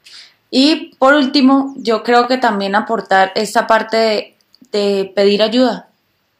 Y 0.50 0.94
por 0.96 1.14
último, 1.14 1.74
yo 1.78 2.02
creo 2.02 2.28
que 2.28 2.36
también 2.36 2.74
aportar 2.74 3.32
esta 3.34 3.66
parte 3.66 4.36
de 4.70 5.10
pedir 5.16 5.42
ayuda, 5.42 5.88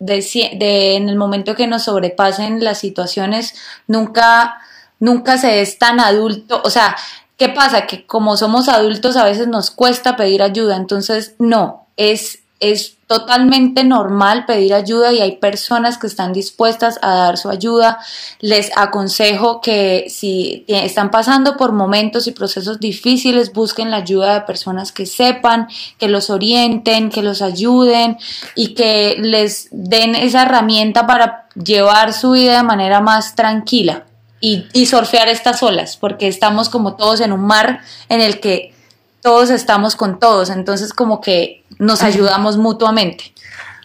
de, 0.02 0.96
en 0.96 1.08
el 1.08 1.16
momento 1.16 1.54
que 1.54 1.66
nos 1.66 1.84
sobrepasen 1.84 2.62
las 2.62 2.78
situaciones, 2.78 3.54
nunca, 3.86 4.60
nunca 4.98 5.38
se 5.38 5.60
es 5.60 5.78
tan 5.78 6.00
adulto, 6.00 6.60
o 6.64 6.70
sea, 6.70 6.96
¿qué 7.36 7.48
pasa? 7.48 7.86
Que 7.86 8.06
como 8.06 8.36
somos 8.36 8.68
adultos 8.68 9.16
a 9.16 9.24
veces 9.24 9.46
nos 9.46 9.70
cuesta 9.70 10.16
pedir 10.16 10.42
ayuda, 10.42 10.76
entonces 10.76 11.34
no, 11.38 11.86
es, 11.96 12.40
es 12.58 12.96
totalmente 13.12 13.85
normal 13.85 14.46
pedir 14.46 14.72
ayuda 14.72 15.12
y 15.12 15.20
hay 15.20 15.37
personas 15.37 15.98
que 15.98 16.07
están 16.07 16.33
dispuestas 16.33 16.98
a 17.03 17.14
dar 17.14 17.37
su 17.37 17.51
ayuda. 17.51 17.98
Les 18.40 18.70
aconsejo 18.75 19.61
que 19.61 20.07
si 20.09 20.64
están 20.66 21.11
pasando 21.11 21.59
por 21.59 21.72
momentos 21.72 22.27
y 22.27 22.31
procesos 22.31 22.81
difíciles, 22.81 23.53
busquen 23.53 23.90
la 23.90 23.98
ayuda 23.98 24.33
de 24.33 24.40
personas 24.40 24.92
que 24.92 25.05
sepan, 25.05 25.68
que 25.98 26.09
los 26.09 26.31
orienten, 26.31 27.11
que 27.11 27.22
los 27.22 27.42
ayuden 27.42 28.16
y 28.55 28.72
que 28.72 29.16
les 29.18 29.68
den 29.72 30.14
esa 30.14 30.44
herramienta 30.44 31.07
para 31.07 31.48
llevar 31.55 32.14
su 32.14 32.31
vida 32.31 32.57
de 32.57 32.62
manera 32.62 33.03
más 33.03 33.35
tranquila 33.35 34.07
y, 34.40 34.64
y 34.72 34.87
surfear 34.87 35.29
estas 35.29 35.62
olas, 35.62 35.98
porque 35.98 36.29
estamos 36.29 36.70
como 36.70 36.96
todos 36.96 37.20
en 37.20 37.33
un 37.33 37.42
mar 37.42 37.81
en 38.09 38.22
el 38.22 38.40
que 38.40 38.72
todos 39.22 39.50
estamos 39.50 39.96
con 39.96 40.18
todos, 40.18 40.50
entonces 40.50 40.92
como 40.92 41.20
que 41.20 41.64
nos 41.78 42.02
ayudamos 42.02 42.58
mutuamente. 42.58 43.32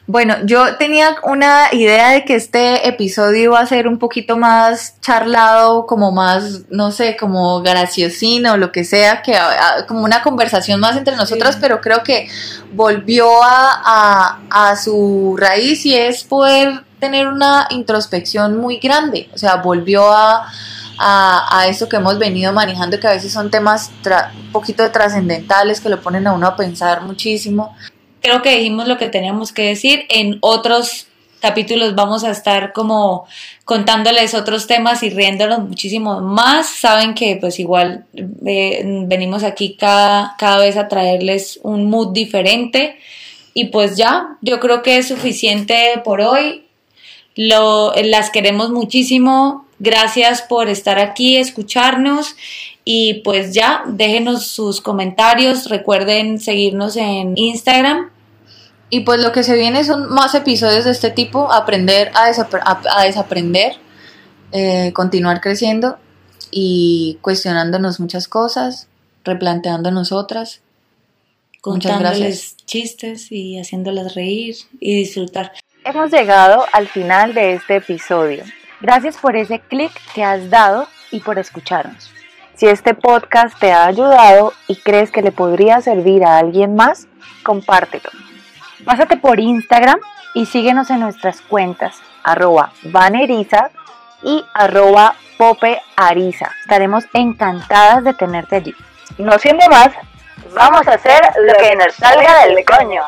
Bueno, 0.09 0.37
yo 0.45 0.77
tenía 0.77 1.17
una 1.23 1.67
idea 1.73 2.11
de 2.11 2.23
que 2.23 2.35
este 2.35 2.87
episodio 2.87 3.43
iba 3.43 3.59
a 3.59 3.65
ser 3.65 3.89
un 3.89 3.99
poquito 3.99 4.37
más 4.37 4.99
charlado, 5.01 5.85
como 5.85 6.13
más, 6.13 6.61
no 6.69 6.91
sé, 6.91 7.17
como 7.17 7.61
graciosino 7.61 8.53
o 8.53 8.57
lo 8.57 8.71
que 8.71 8.85
sea, 8.85 9.21
que 9.21 9.37
como 9.85 10.05
una 10.05 10.23
conversación 10.23 10.79
más 10.79 10.95
entre 10.95 11.17
nosotras, 11.17 11.57
pero 11.59 11.81
creo 11.81 12.03
que 12.03 12.29
volvió 12.71 13.43
a, 13.43 14.39
a, 14.49 14.75
su 14.77 15.35
raíz 15.37 15.85
y 15.85 15.93
es 15.93 16.23
poder 16.23 16.85
tener 17.01 17.27
una 17.27 17.67
introspección 17.69 18.57
muy 18.57 18.77
grande, 18.77 19.29
o 19.33 19.37
sea, 19.37 19.57
volvió 19.57 20.09
a, 20.09 20.47
a, 20.97 21.59
a 21.59 21.67
esto 21.67 21.87
que 21.87 21.97
hemos 21.97 22.17
venido 22.19 22.53
manejando, 22.53 22.99
que 22.99 23.07
a 23.07 23.13
veces 23.13 23.31
son 23.31 23.49
temas 23.51 23.91
un 24.35 24.51
poquito 24.51 24.89
trascendentales, 24.91 25.81
que 25.81 25.89
lo 25.89 26.01
ponen 26.01 26.27
a 26.27 26.33
uno 26.33 26.47
a 26.47 26.55
pensar 26.55 27.01
muchísimo. 27.01 27.75
Creo 28.21 28.41
que 28.41 28.57
dijimos 28.57 28.87
lo 28.87 28.97
que 28.97 29.09
teníamos 29.09 29.51
que 29.51 29.63
decir. 29.63 30.05
En 30.09 30.37
otros 30.41 31.07
capítulos 31.39 31.95
vamos 31.95 32.23
a 32.23 32.31
estar 32.31 32.73
como 32.73 33.27
contándoles 33.63 34.33
otros 34.33 34.67
temas 34.67 35.03
y 35.03 35.09
riéndonos 35.09 35.59
muchísimo 35.59 36.21
más. 36.21 36.67
Saben 36.67 37.13
que 37.13 37.37
pues 37.39 37.59
igual 37.59 38.05
venimos 38.13 39.43
aquí 39.43 39.75
cada, 39.75 40.35
cada 40.37 40.57
vez 40.57 40.77
a 40.77 40.87
traerles 40.87 41.59
un 41.63 41.89
mood 41.89 42.13
diferente. 42.13 42.97
Y 43.53 43.65
pues 43.65 43.97
ya, 43.97 44.37
yo 44.41 44.59
creo 44.59 44.83
que 44.83 44.97
es 44.97 45.07
suficiente 45.07 46.01
por 46.03 46.21
hoy. 46.21 46.65
Lo, 47.35 47.93
las 47.95 48.29
queremos 48.29 48.71
muchísimo. 48.71 49.66
Gracias 49.79 50.41
por 50.41 50.69
estar 50.69 50.99
aquí, 50.99 51.37
escucharnos 51.37 52.35
y 52.83 53.15
pues 53.23 53.53
ya, 53.53 53.83
déjenos 53.87 54.47
sus 54.47 54.81
comentarios, 54.81 55.69
recuerden 55.69 56.39
seguirnos 56.39 56.95
en 56.95 57.37
Instagram. 57.37 58.09
Y 58.89 59.01
pues 59.01 59.19
lo 59.19 59.33
que 59.33 59.43
se 59.43 59.55
viene 59.55 59.83
son 59.83 60.09
más 60.09 60.33
episodios 60.33 60.85
de 60.85 60.91
este 60.91 61.11
tipo, 61.11 61.51
aprender 61.51 62.11
a, 62.15 63.03
desaprender 63.03 63.73
eh, 64.53 64.93
continuar 64.93 65.41
creciendo 65.41 65.97
y 66.49 67.17
cuestionándonos 67.21 67.99
muchas 67.99 68.29
cosas, 68.29 68.87
replanteándonos 69.25 70.13
otras. 70.13 70.61
Muchas 71.65 71.99
gracias. 71.99 72.55
chistes 72.65 73.29
y 73.31 73.59
haciéndolas 73.59 74.15
reír 74.15 74.55
y 74.79 74.95
disfrutar. 74.95 75.51
Hemos 75.83 76.11
llegado 76.11 76.65
al 76.71 76.87
final 76.87 77.33
de 77.33 77.55
este 77.55 77.75
episodio. 77.75 78.43
Gracias 78.79 79.17
por 79.17 79.35
ese 79.35 79.59
clic 79.59 79.91
que 80.13 80.23
has 80.23 80.49
dado 80.49 80.87
y 81.11 81.19
por 81.21 81.39
escucharnos. 81.39 82.11
Si 82.55 82.67
este 82.67 82.93
podcast 82.93 83.57
te 83.59 83.71
ha 83.71 83.85
ayudado 83.85 84.53
y 84.67 84.75
crees 84.77 85.11
que 85.11 85.21
le 85.21 85.31
podría 85.31 85.81
servir 85.81 86.25
a 86.25 86.37
alguien 86.37 86.75
más, 86.75 87.07
compártelo. 87.43 88.09
Pásate 88.85 89.17
por 89.17 89.39
Instagram 89.39 89.99
y 90.33 90.45
síguenos 90.45 90.89
en 90.89 90.99
nuestras 90.99 91.41
cuentas 91.41 92.01
arroba 92.23 92.71
vaneriza 92.83 93.69
y 94.21 94.43
arroba 94.53 95.15
popeariza. 95.37 96.51
Estaremos 96.61 97.05
encantadas 97.13 98.03
de 98.03 98.13
tenerte 98.13 98.57
allí. 98.57 98.75
No 99.17 99.37
siendo 99.39 99.67
más, 99.69 99.89
vamos 100.53 100.87
a 100.87 100.93
hacer 100.93 101.21
lo 101.41 101.53
que 101.53 101.75
nos 101.75 101.93
salga 101.95 102.45
del 102.45 102.63
coño. 102.65 103.03